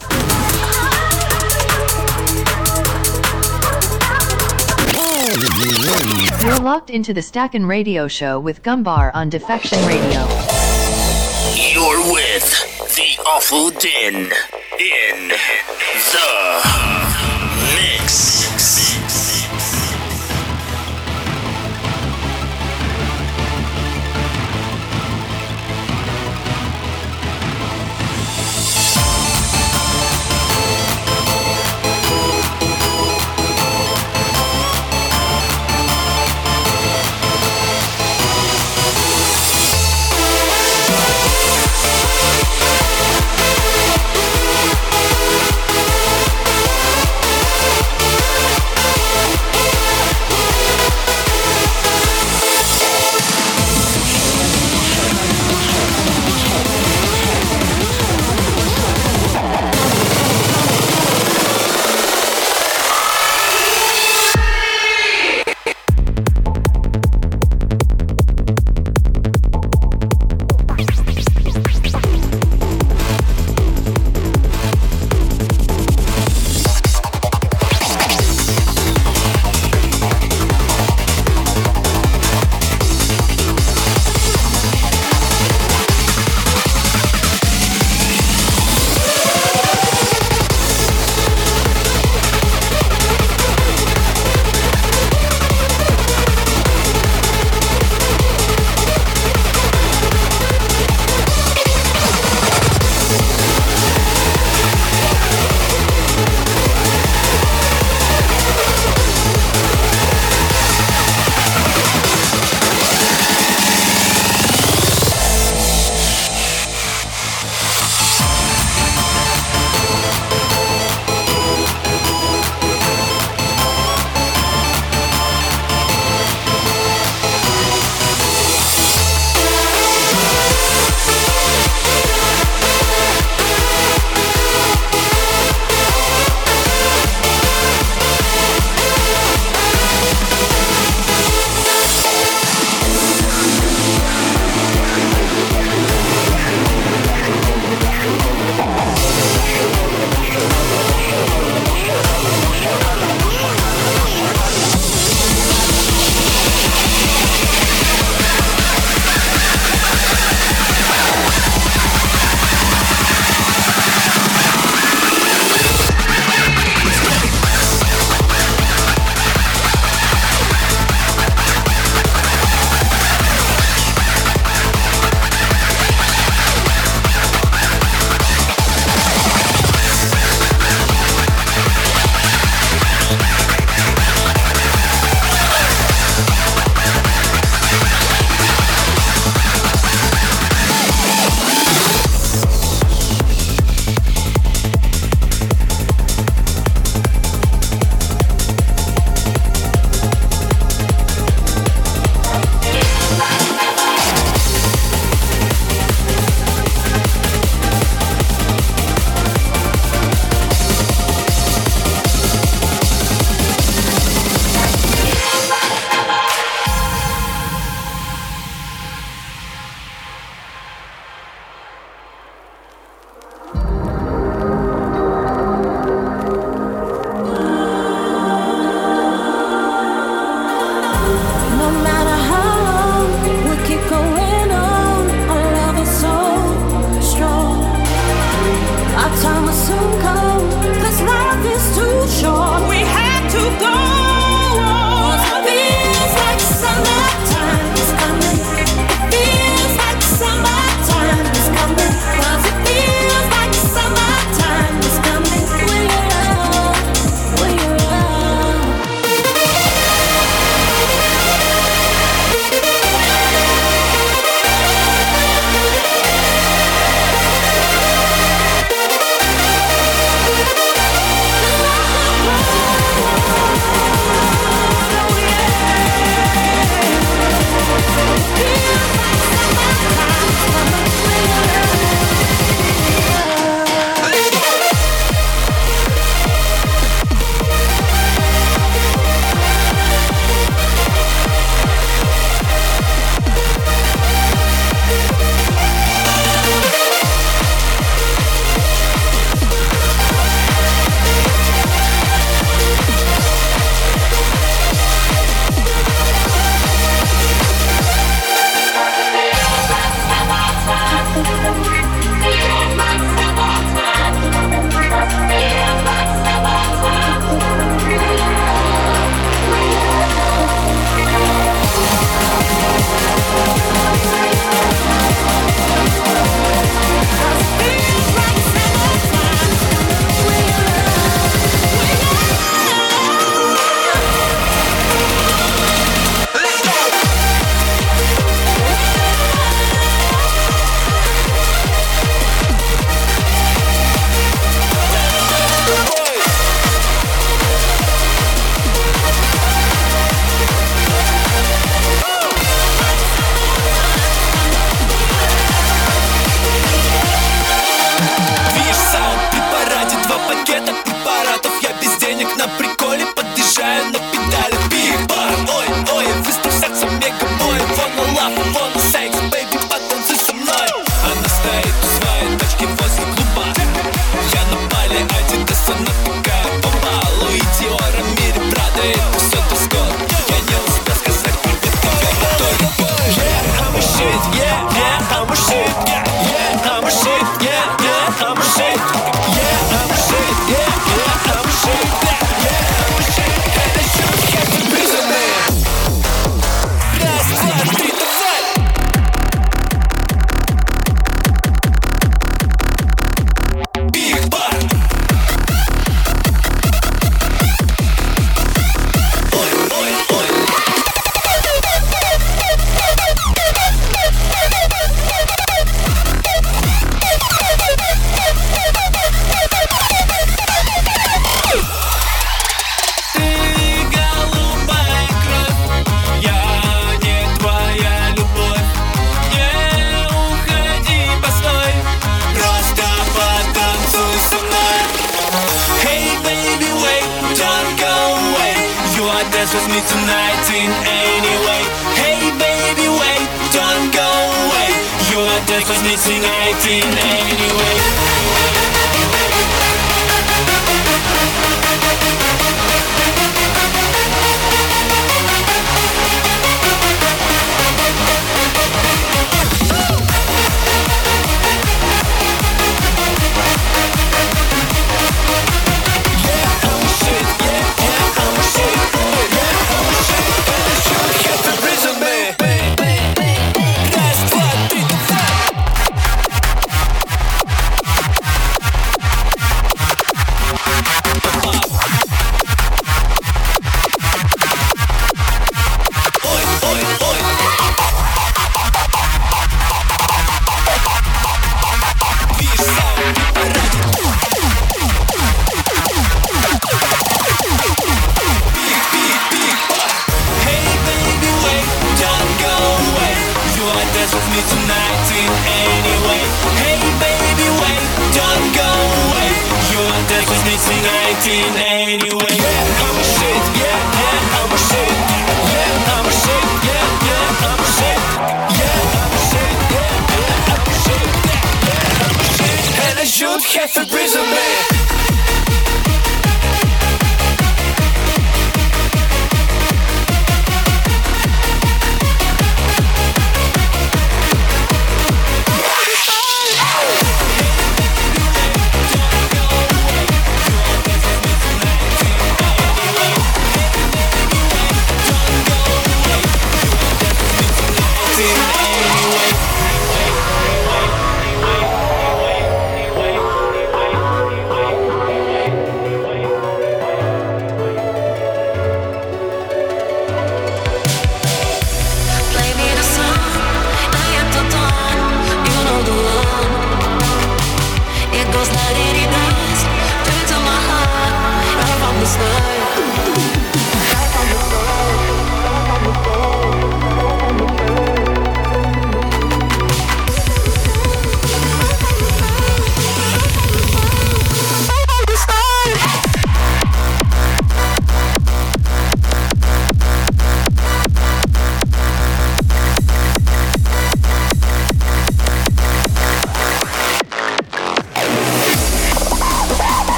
You're 6.45 6.59
locked 6.61 6.91
into 6.91 7.15
the 7.15 7.23
Stackin' 7.23 7.67
Radio 7.67 8.09
Show 8.09 8.41
with 8.41 8.63
Gumbar 8.63 9.11
on 9.15 9.29
Defection 9.29 9.79
Radio. 9.87 10.38
Awful 13.27 13.71
Din 13.71 14.31
in 14.79 15.29
the 15.29 16.98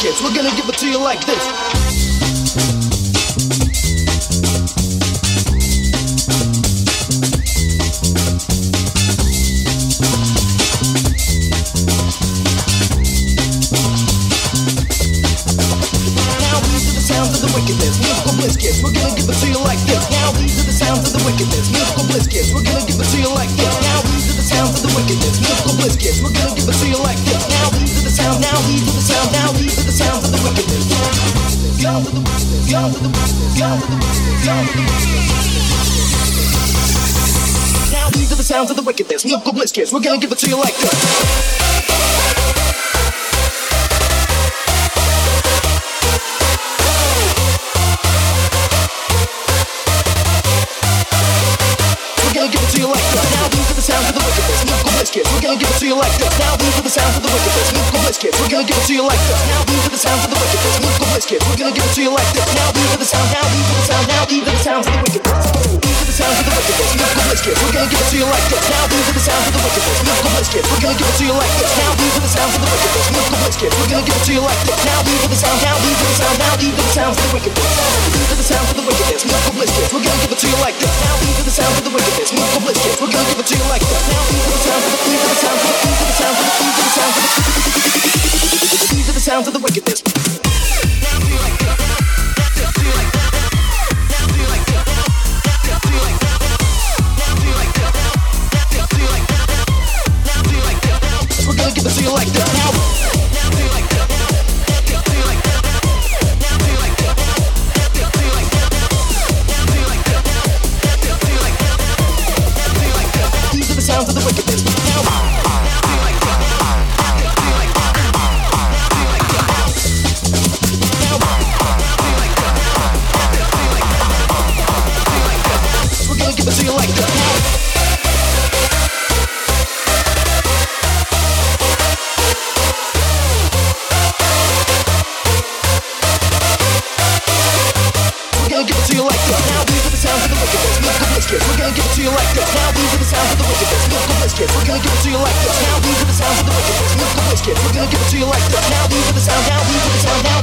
kids. 0.00 0.22
We're 0.22 0.32
We're 39.92 39.98
gonna 40.00 40.18
get 40.18 40.29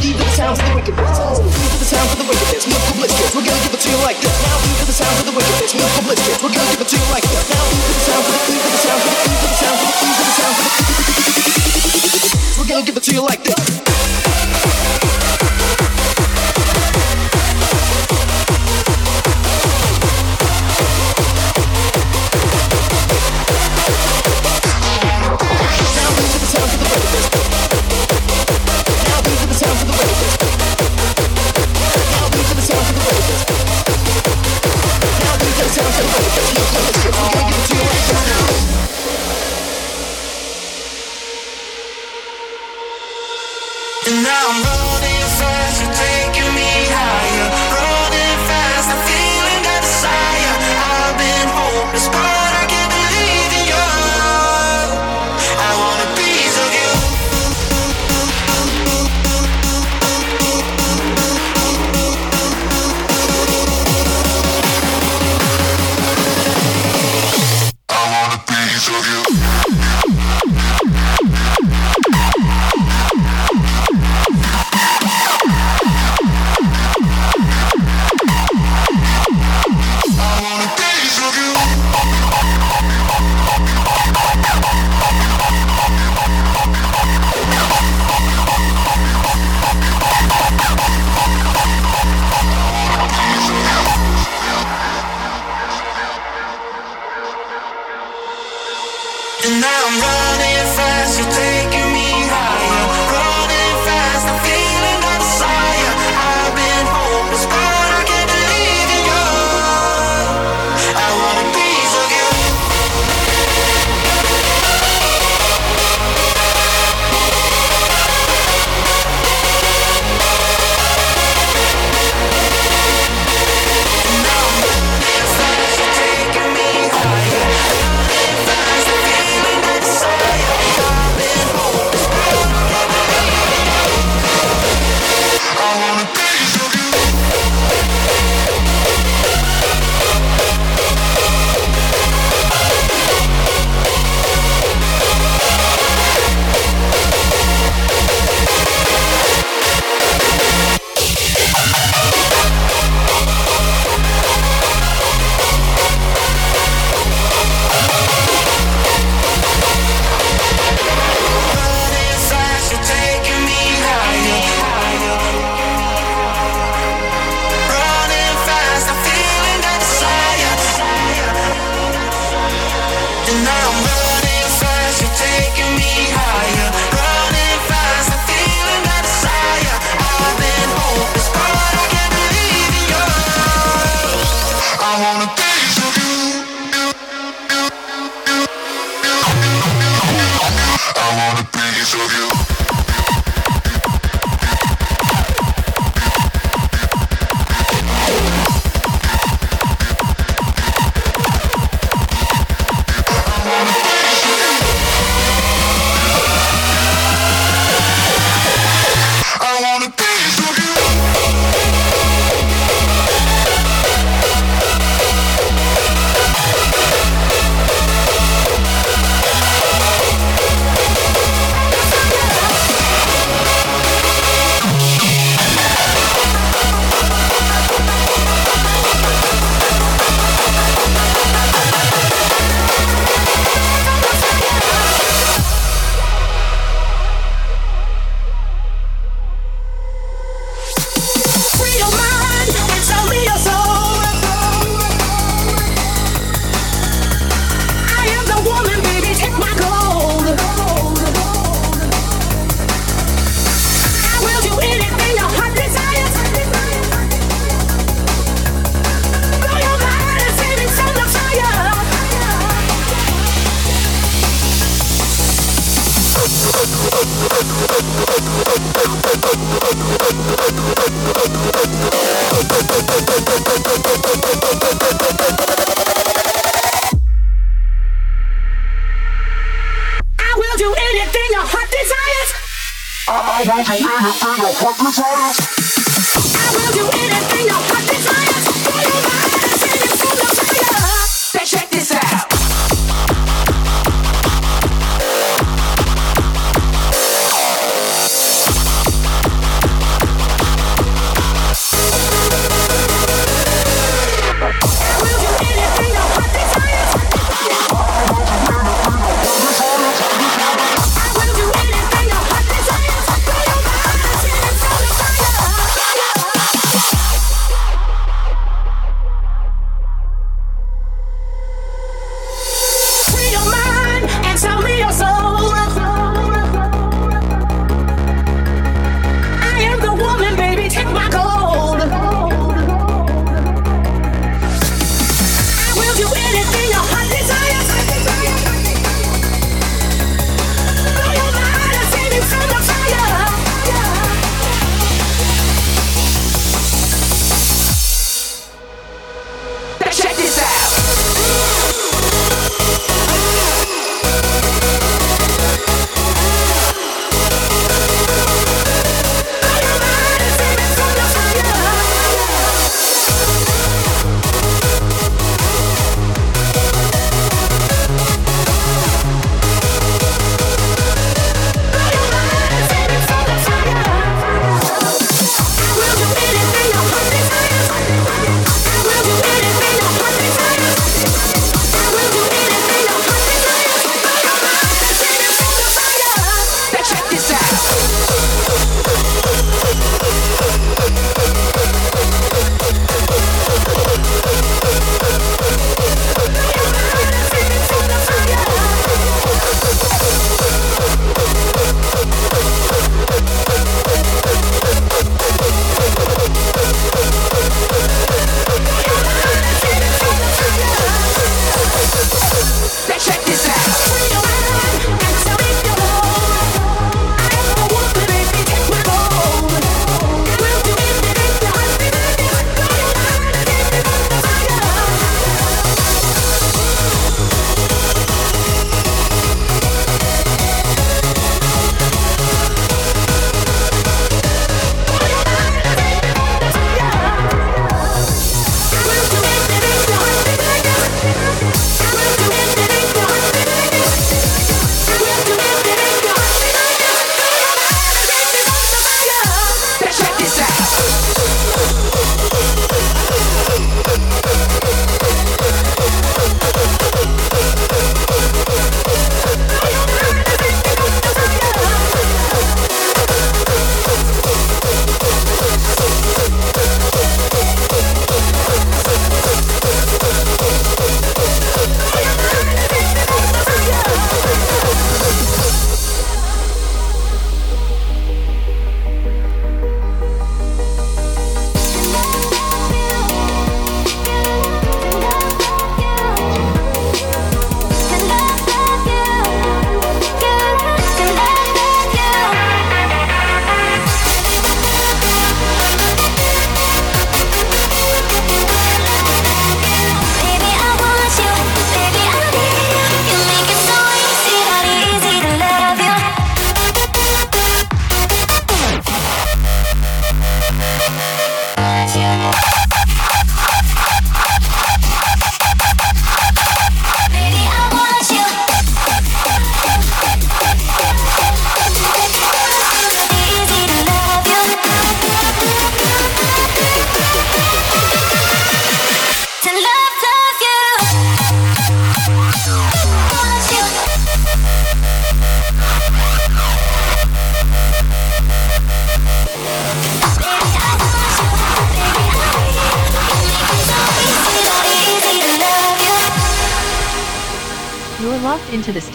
The 0.08 0.14
of 0.14 0.56
the 0.56 0.64
the 0.64 0.88
of 0.88 1.84
the 2.08 2.24
we're 3.36 3.44
gonna 3.44 3.60
give 3.60 3.74
it 3.74 3.82
to 3.82 3.90
you 3.92 4.00
like 4.08 4.16
this. 4.22 4.32
Now 4.42 4.56
the 4.64 4.96
of 5.04 5.26
the 5.26 5.34
we're 5.36 5.44
gonna 6.48 6.72
give 6.72 6.80
it 6.80 6.88
to 6.88 6.96
you 6.96 7.04
like 7.12 7.28
this. 7.28 7.50
Now 7.52 7.68
the 8.24 8.32
the 8.48 8.56
the 8.64 8.88
the. 8.88 9.12
We're 12.58 12.68
gonna 12.70 12.86
give 12.86 12.96
it 12.96 13.04
to 13.04 13.12
you 13.12 13.22
like 13.22 13.44
this. 13.44 13.87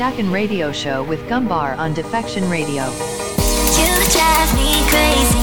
Stackin' 0.03 0.33
Radio 0.33 0.73
Show 0.73 1.05
with 1.05 1.21
Gumbar 1.29 1.79
on 1.79 1.95
Defection 1.95 2.51
Radio. 2.51 2.87
You 2.87 4.11
drive 4.11 4.53
me 4.57 4.83
crazy. 4.91 5.42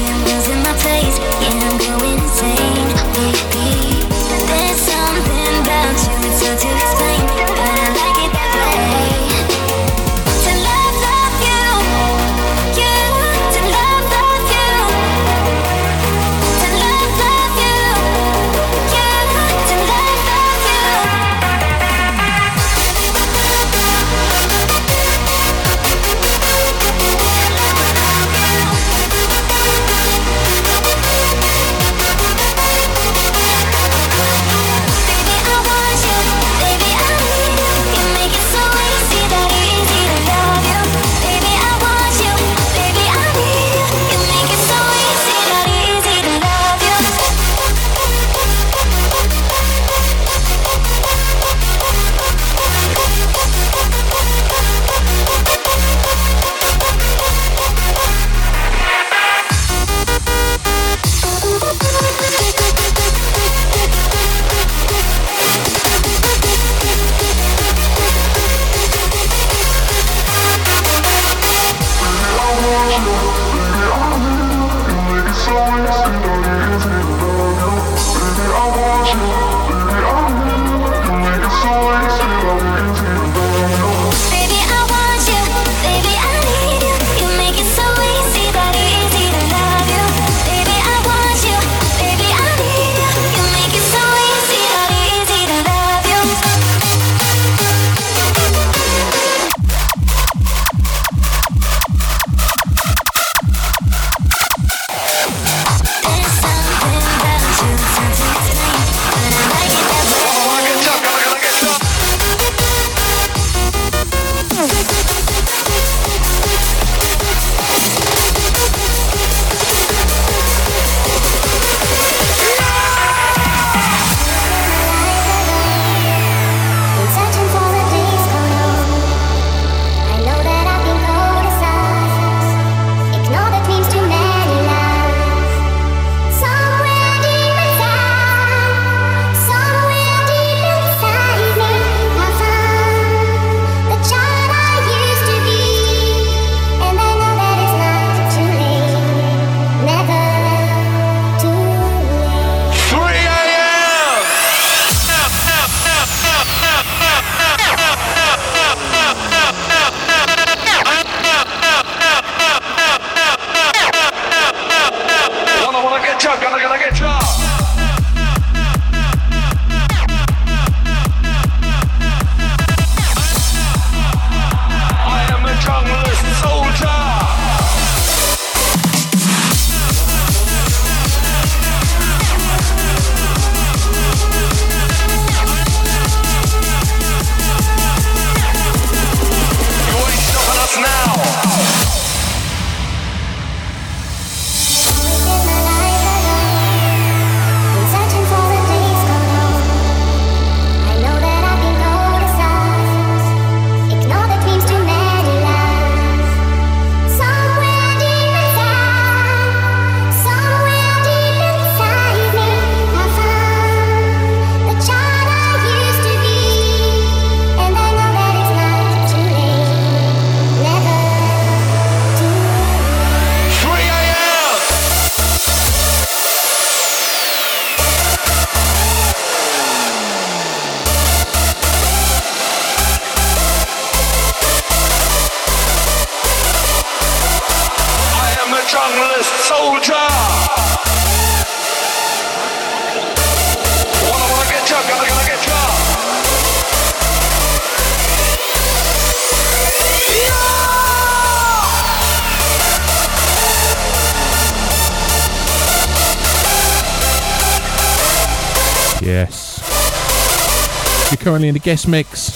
Currently 261.30 261.50
in 261.50 261.54
the 261.54 261.60
guest 261.60 261.88
mix 261.88 262.32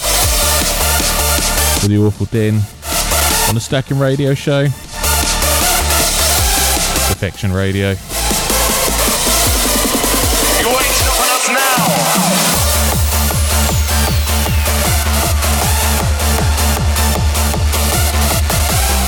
with 1.81 1.89
the 1.89 1.97
Awful 1.97 2.27
Din 2.27 2.61
on 3.49 3.55
the 3.55 3.59
Stackin' 3.59 3.97
Radio 3.97 4.35
Show. 4.35 4.65
Defection 7.09 7.51
Radio. 7.51 7.89
You 7.89 7.95
ain't 10.69 10.93
stopping 10.93 11.31
us 11.31 11.49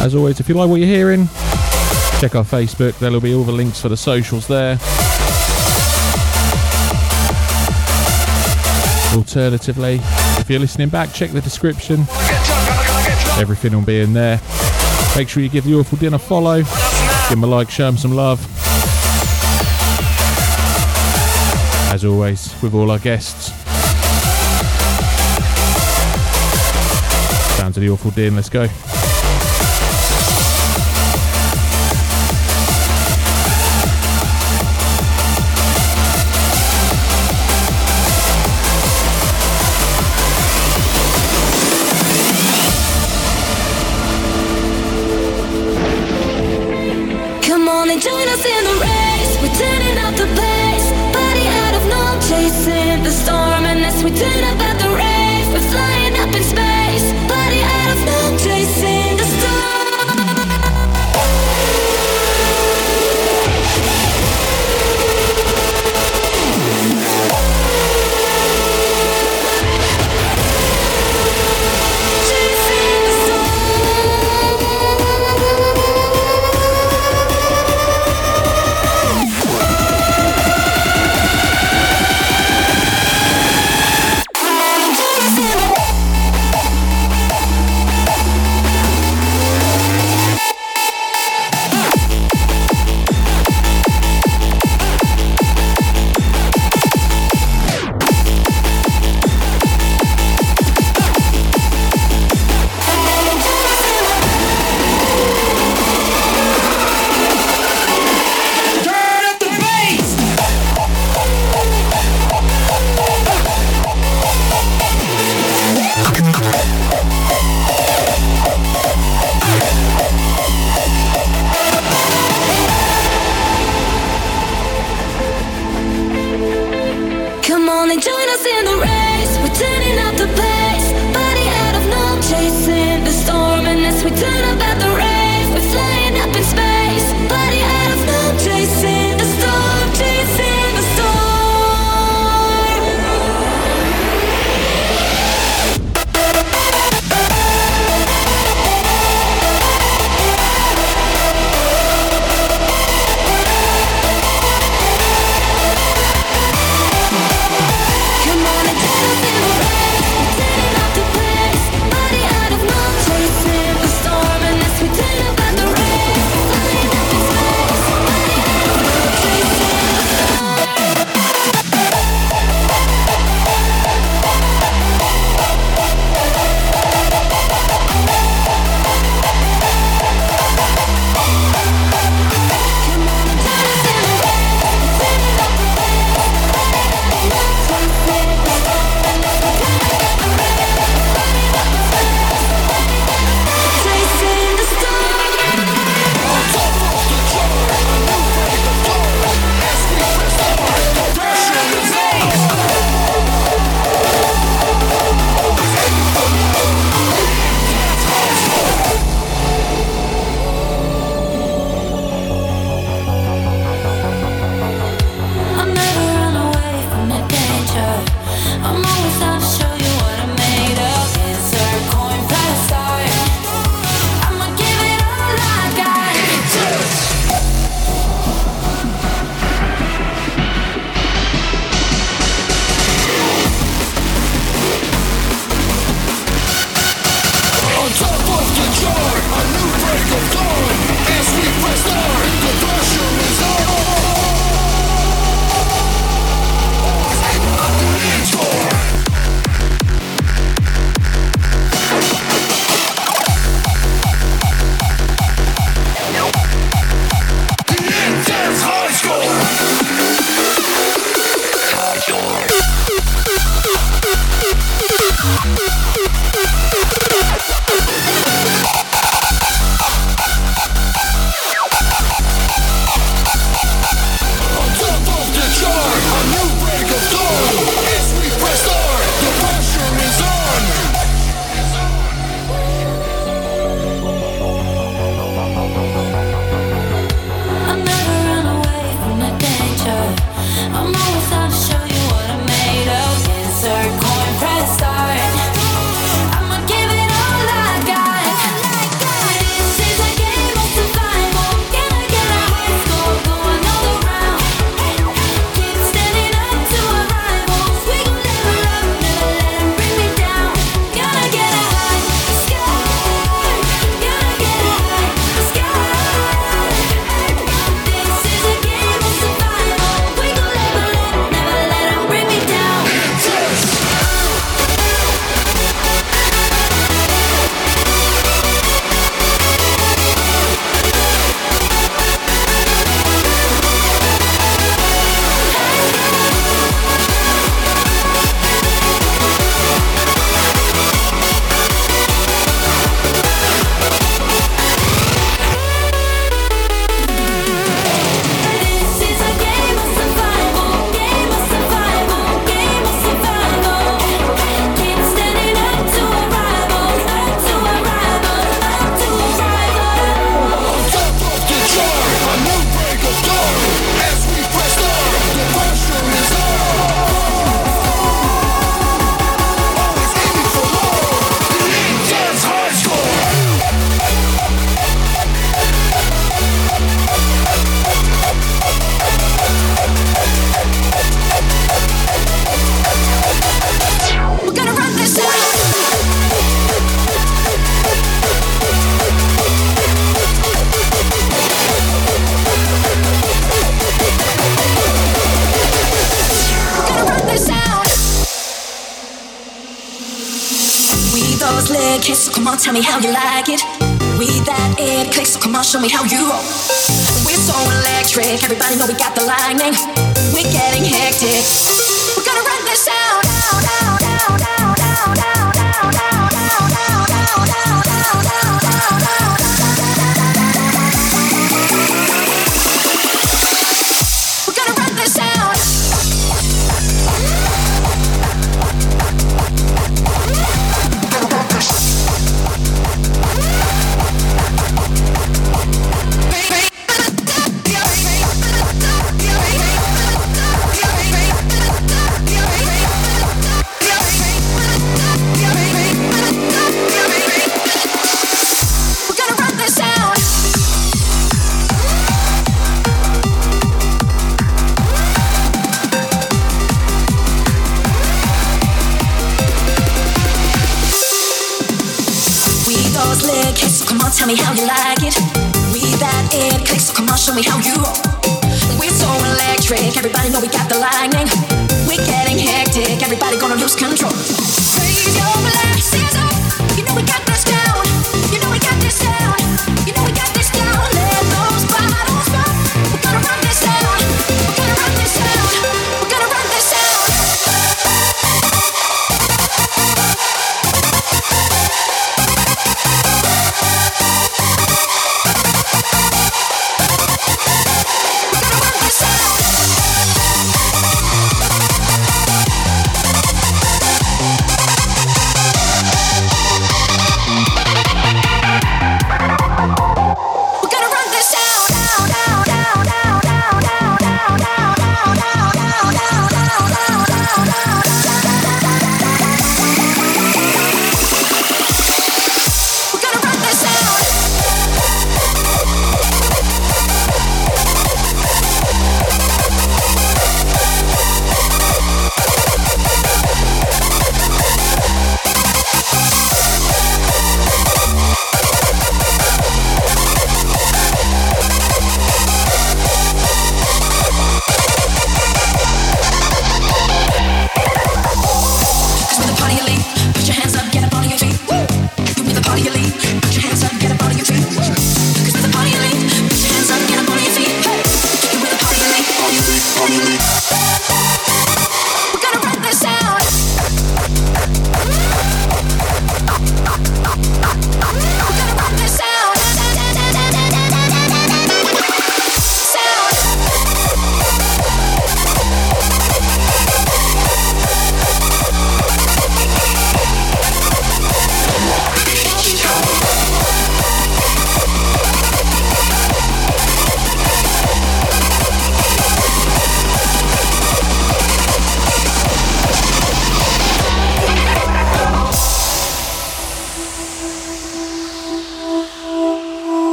now. 0.00 0.06
As 0.06 0.14
always, 0.14 0.40
if 0.40 0.48
you 0.48 0.54
like 0.54 0.70
what 0.70 0.76
you're 0.76 0.88
hearing, 0.88 1.26
check 2.20 2.34
our 2.34 2.42
Facebook. 2.42 2.98
There'll 3.00 3.20
be 3.20 3.34
all 3.34 3.44
the 3.44 3.52
links 3.52 3.82
for 3.82 3.90
the 3.90 3.98
socials 3.98 4.46
there. 4.46 4.78
Alternatively, 9.14 10.00
if 10.38 10.50
you're 10.50 10.58
listening 10.58 10.88
back, 10.88 11.12
check 11.12 11.30
the 11.30 11.40
description. 11.40 12.00
Everything 13.38 13.72
will 13.72 13.82
be 13.82 14.00
in 14.00 14.12
there. 14.12 14.40
Make 15.16 15.28
sure 15.28 15.42
you 15.42 15.48
give 15.48 15.64
the 15.64 15.74
Awful 15.74 15.98
Din 15.98 16.14
a 16.14 16.18
follow. 16.18 16.56
Give 16.58 17.30
them 17.30 17.44
a 17.44 17.46
like, 17.46 17.70
show 17.70 17.86
them 17.86 17.96
some 17.96 18.12
love. 18.12 18.44
As 21.92 22.04
always, 22.04 22.60
with 22.60 22.74
all 22.74 22.90
our 22.90 22.98
guests. 22.98 23.50
Down 27.58 27.72
to 27.72 27.80
the 27.80 27.90
Awful 27.90 28.10
Din, 28.10 28.34
let's 28.34 28.48
go. 28.48 28.66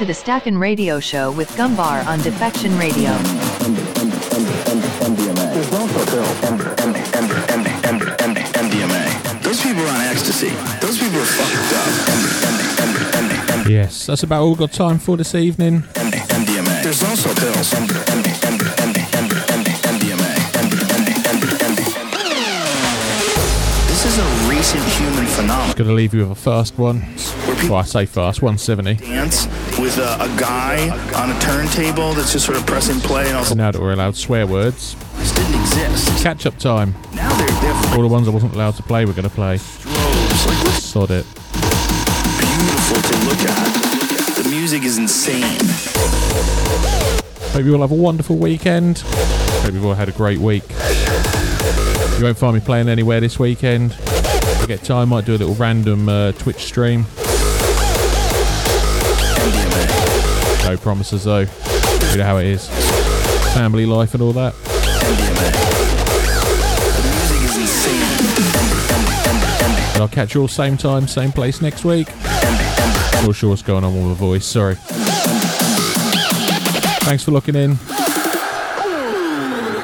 Locked 0.00 0.08
into 0.08 0.14
the 0.14 0.14
Stackin' 0.14 0.56
Radio 0.56 0.98
Show 1.00 1.30
with 1.32 1.50
Gumbar 1.56 2.06
on 2.06 2.20
Defection 2.20 2.76
Radio. 2.78 3.10
Those 9.42 9.60
people 9.62 9.82
are 9.82 9.88
on 9.88 10.00
ecstasy. 10.00 10.50
Those 10.80 10.98
people 10.98 11.20
are 11.20 11.26
fucked 11.26 11.74
up. 13.58 13.68
Yes, 13.68 14.06
that's 14.06 14.22
about 14.22 14.42
all 14.42 14.48
we've 14.50 14.58
got 14.58 14.72
time 14.72 14.98
for 14.98 15.16
this 15.16 15.34
evening. 15.34 15.82
MDMA. 15.82 16.82
There's 16.82 17.02
also 17.02 17.34
pills. 17.34 17.70
This 23.86 24.04
is 24.06 24.18
a 24.18 24.24
recent 24.48 24.82
human 24.84 25.26
phenomenon. 25.26 25.76
Gonna 25.76 25.92
leave 25.92 26.14
you 26.14 26.20
with 26.20 26.30
a 26.30 26.34
first 26.40 26.78
one. 26.78 27.04
Well, 27.64 27.74
I 27.74 27.82
say 27.82 28.06
fast, 28.06 28.40
170. 28.40 28.94
Dance 28.94 29.46
with 29.96 29.98
a, 29.98 30.22
a 30.22 30.28
guy 30.38 30.88
on 31.20 31.30
a 31.34 31.40
turntable 31.40 32.12
that's 32.14 32.32
just 32.32 32.46
sort 32.46 32.56
of 32.56 32.64
pressing 32.66 33.00
play 33.00 33.26
and 33.26 33.36
also 33.36 33.54
Now 33.54 33.70
that 33.72 33.80
we're 33.80 33.92
allowed 33.92 34.14
swear 34.16 34.46
words, 34.46 34.94
this 35.16 35.32
didn't 35.32 35.60
exist. 35.60 36.22
catch 36.22 36.46
up 36.46 36.56
time. 36.58 36.94
Now 37.14 37.28
they're, 37.36 37.48
they're 37.60 37.94
All 37.96 38.02
the 38.02 38.08
ones 38.08 38.28
I 38.28 38.30
wasn't 38.30 38.54
allowed 38.54 38.76
to 38.76 38.82
play, 38.82 39.04
we're 39.04 39.12
gonna 39.14 39.28
play. 39.28 39.56
strobes. 39.56 40.46
Like, 40.46 40.80
Sod 40.80 41.10
it. 41.10 41.26
beautiful 42.38 43.02
to 43.02 43.16
look 43.26 43.40
at? 43.50 44.42
The 44.44 44.48
music 44.50 44.82
is 44.84 44.98
insane. 44.98 45.42
Hope 47.52 47.64
you 47.64 47.74
all 47.74 47.80
have 47.80 47.90
a 47.92 47.94
wonderful 47.94 48.36
weekend. 48.36 48.98
Hope 49.04 49.72
you've 49.74 49.84
all 49.84 49.94
had 49.94 50.08
a 50.08 50.12
great 50.12 50.38
week. 50.38 50.64
You 52.18 52.24
won't 52.24 52.38
find 52.38 52.54
me 52.54 52.60
playing 52.60 52.88
anywhere 52.88 53.20
this 53.20 53.38
weekend. 53.38 53.92
If 53.92 54.62
I 54.62 54.66
get 54.66 54.84
time, 54.84 55.08
might 55.08 55.24
do 55.24 55.32
a 55.34 55.38
little 55.38 55.54
random 55.54 56.08
uh, 56.08 56.32
Twitch 56.32 56.64
stream. 56.64 57.06
No 60.70 60.76
promises 60.76 61.24
though. 61.24 61.40
You 61.40 62.16
know 62.18 62.24
how 62.24 62.36
it 62.36 62.46
is. 62.46 62.68
Family 63.54 63.86
life 63.86 64.14
and 64.14 64.22
all 64.22 64.32
that. 64.34 64.54
The 64.54 64.70
music 67.10 67.42
is 67.42 67.56
insane. 67.56 68.00
And 69.94 70.00
I'll 70.00 70.06
catch 70.06 70.32
you 70.36 70.42
all 70.42 70.48
same 70.48 70.76
time, 70.76 71.08
same 71.08 71.32
place 71.32 71.60
next 71.60 71.84
week. 71.84 72.06
Not 73.24 73.34
sure 73.34 73.50
what's 73.50 73.62
going 73.62 73.82
on 73.82 73.96
with 73.96 74.06
my 74.06 74.14
voice, 74.14 74.46
sorry. 74.46 74.76
Thanks 77.02 77.24
for 77.24 77.32
looking 77.32 77.56
in. 77.56 77.76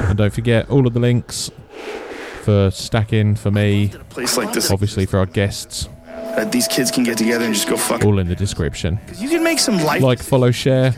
And 0.07 0.17
don't 0.17 0.31
forget 0.33 0.69
all 0.69 0.87
of 0.87 0.93
the 0.93 1.01
links 1.01 1.51
for 2.43 2.71
Stackin' 2.71 3.35
for 3.35 3.51
me, 3.51 3.91
A 3.93 3.97
place 4.05 4.37
like 4.37 4.53
this, 4.53 4.71
obviously 4.71 5.05
for 5.05 5.17
our 5.17 5.25
guests, 5.25 5.89
that 6.37 6.51
these 6.51 6.67
kids 6.67 6.91
can 6.91 7.03
get 7.03 7.17
together 7.17 7.45
and 7.45 7.53
just 7.53 7.67
go 7.67 7.75
fuck. 7.75 8.05
all 8.05 8.19
in 8.19 8.27
the 8.27 8.35
description. 8.35 8.99
You 9.17 9.27
can 9.27 9.43
make 9.43 9.57
some 9.57 9.77
life 9.83 10.03
Like, 10.03 10.21
follow, 10.21 10.51
share, 10.51 10.91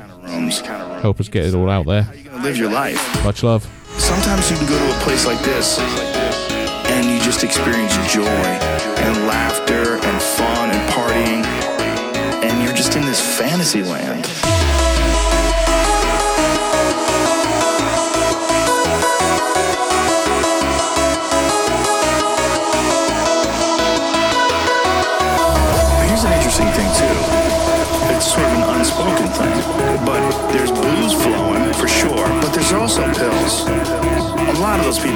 help 1.01 1.19
us 1.21 1.29
get 1.29 1.45
it 1.45 1.55
all 1.55 1.69
out 1.69 1.85
there. 1.85 2.03
Gonna 2.25 2.43
live 2.43 2.57
your 2.57 2.69
life. 2.69 2.99
Much 3.23 3.41
love. 3.41 3.65
Sometimes 3.97 4.51
you 4.51 4.57
can 4.57 4.67
go 4.67 4.77
to 4.77 4.97
a 4.97 4.99
place 4.99 5.25
like 5.25 5.41
this 5.43 5.79
and 5.79 7.09
you 7.09 7.19
just 7.21 7.45
experience 7.45 7.95
joy 8.11 8.23
and 8.25 9.27
laughter 9.27 9.95
and 9.95 10.21
fun 10.21 10.71
and 10.71 10.93
partying, 10.93 11.45
and 12.43 12.63
you're 12.63 12.75
just 12.75 12.97
in 12.97 13.05
this 13.05 13.21
fantasy 13.37 13.81
land. 13.81 14.27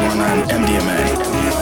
101 0.04 0.50
MDMA. 0.50 1.53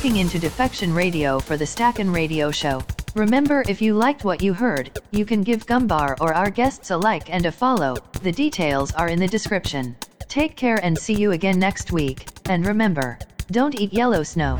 Locking 0.00 0.16
into 0.16 0.38
Defection 0.38 0.94
Radio 0.94 1.38
for 1.38 1.58
the 1.58 1.66
Stackin' 1.66 2.10
Radio 2.10 2.50
Show. 2.50 2.82
Remember 3.14 3.62
if 3.68 3.82
you 3.82 3.92
liked 3.92 4.24
what 4.24 4.42
you 4.42 4.54
heard, 4.54 4.98
you 5.10 5.26
can 5.26 5.42
give 5.42 5.66
Gumbar 5.66 6.16
or 6.22 6.32
our 6.32 6.48
guests 6.48 6.90
a 6.90 6.96
like 6.96 7.28
and 7.28 7.44
a 7.44 7.52
follow, 7.52 7.98
the 8.22 8.32
details 8.32 8.92
are 8.92 9.08
in 9.08 9.20
the 9.20 9.28
description. 9.28 9.94
Take 10.26 10.56
care 10.56 10.82
and 10.82 10.96
see 10.96 11.12
you 11.12 11.32
again 11.32 11.58
next 11.58 11.92
week, 11.92 12.26
and 12.48 12.66
remember, 12.66 13.18
don't 13.50 13.78
eat 13.78 13.92
yellow 13.92 14.22
snow. 14.22 14.58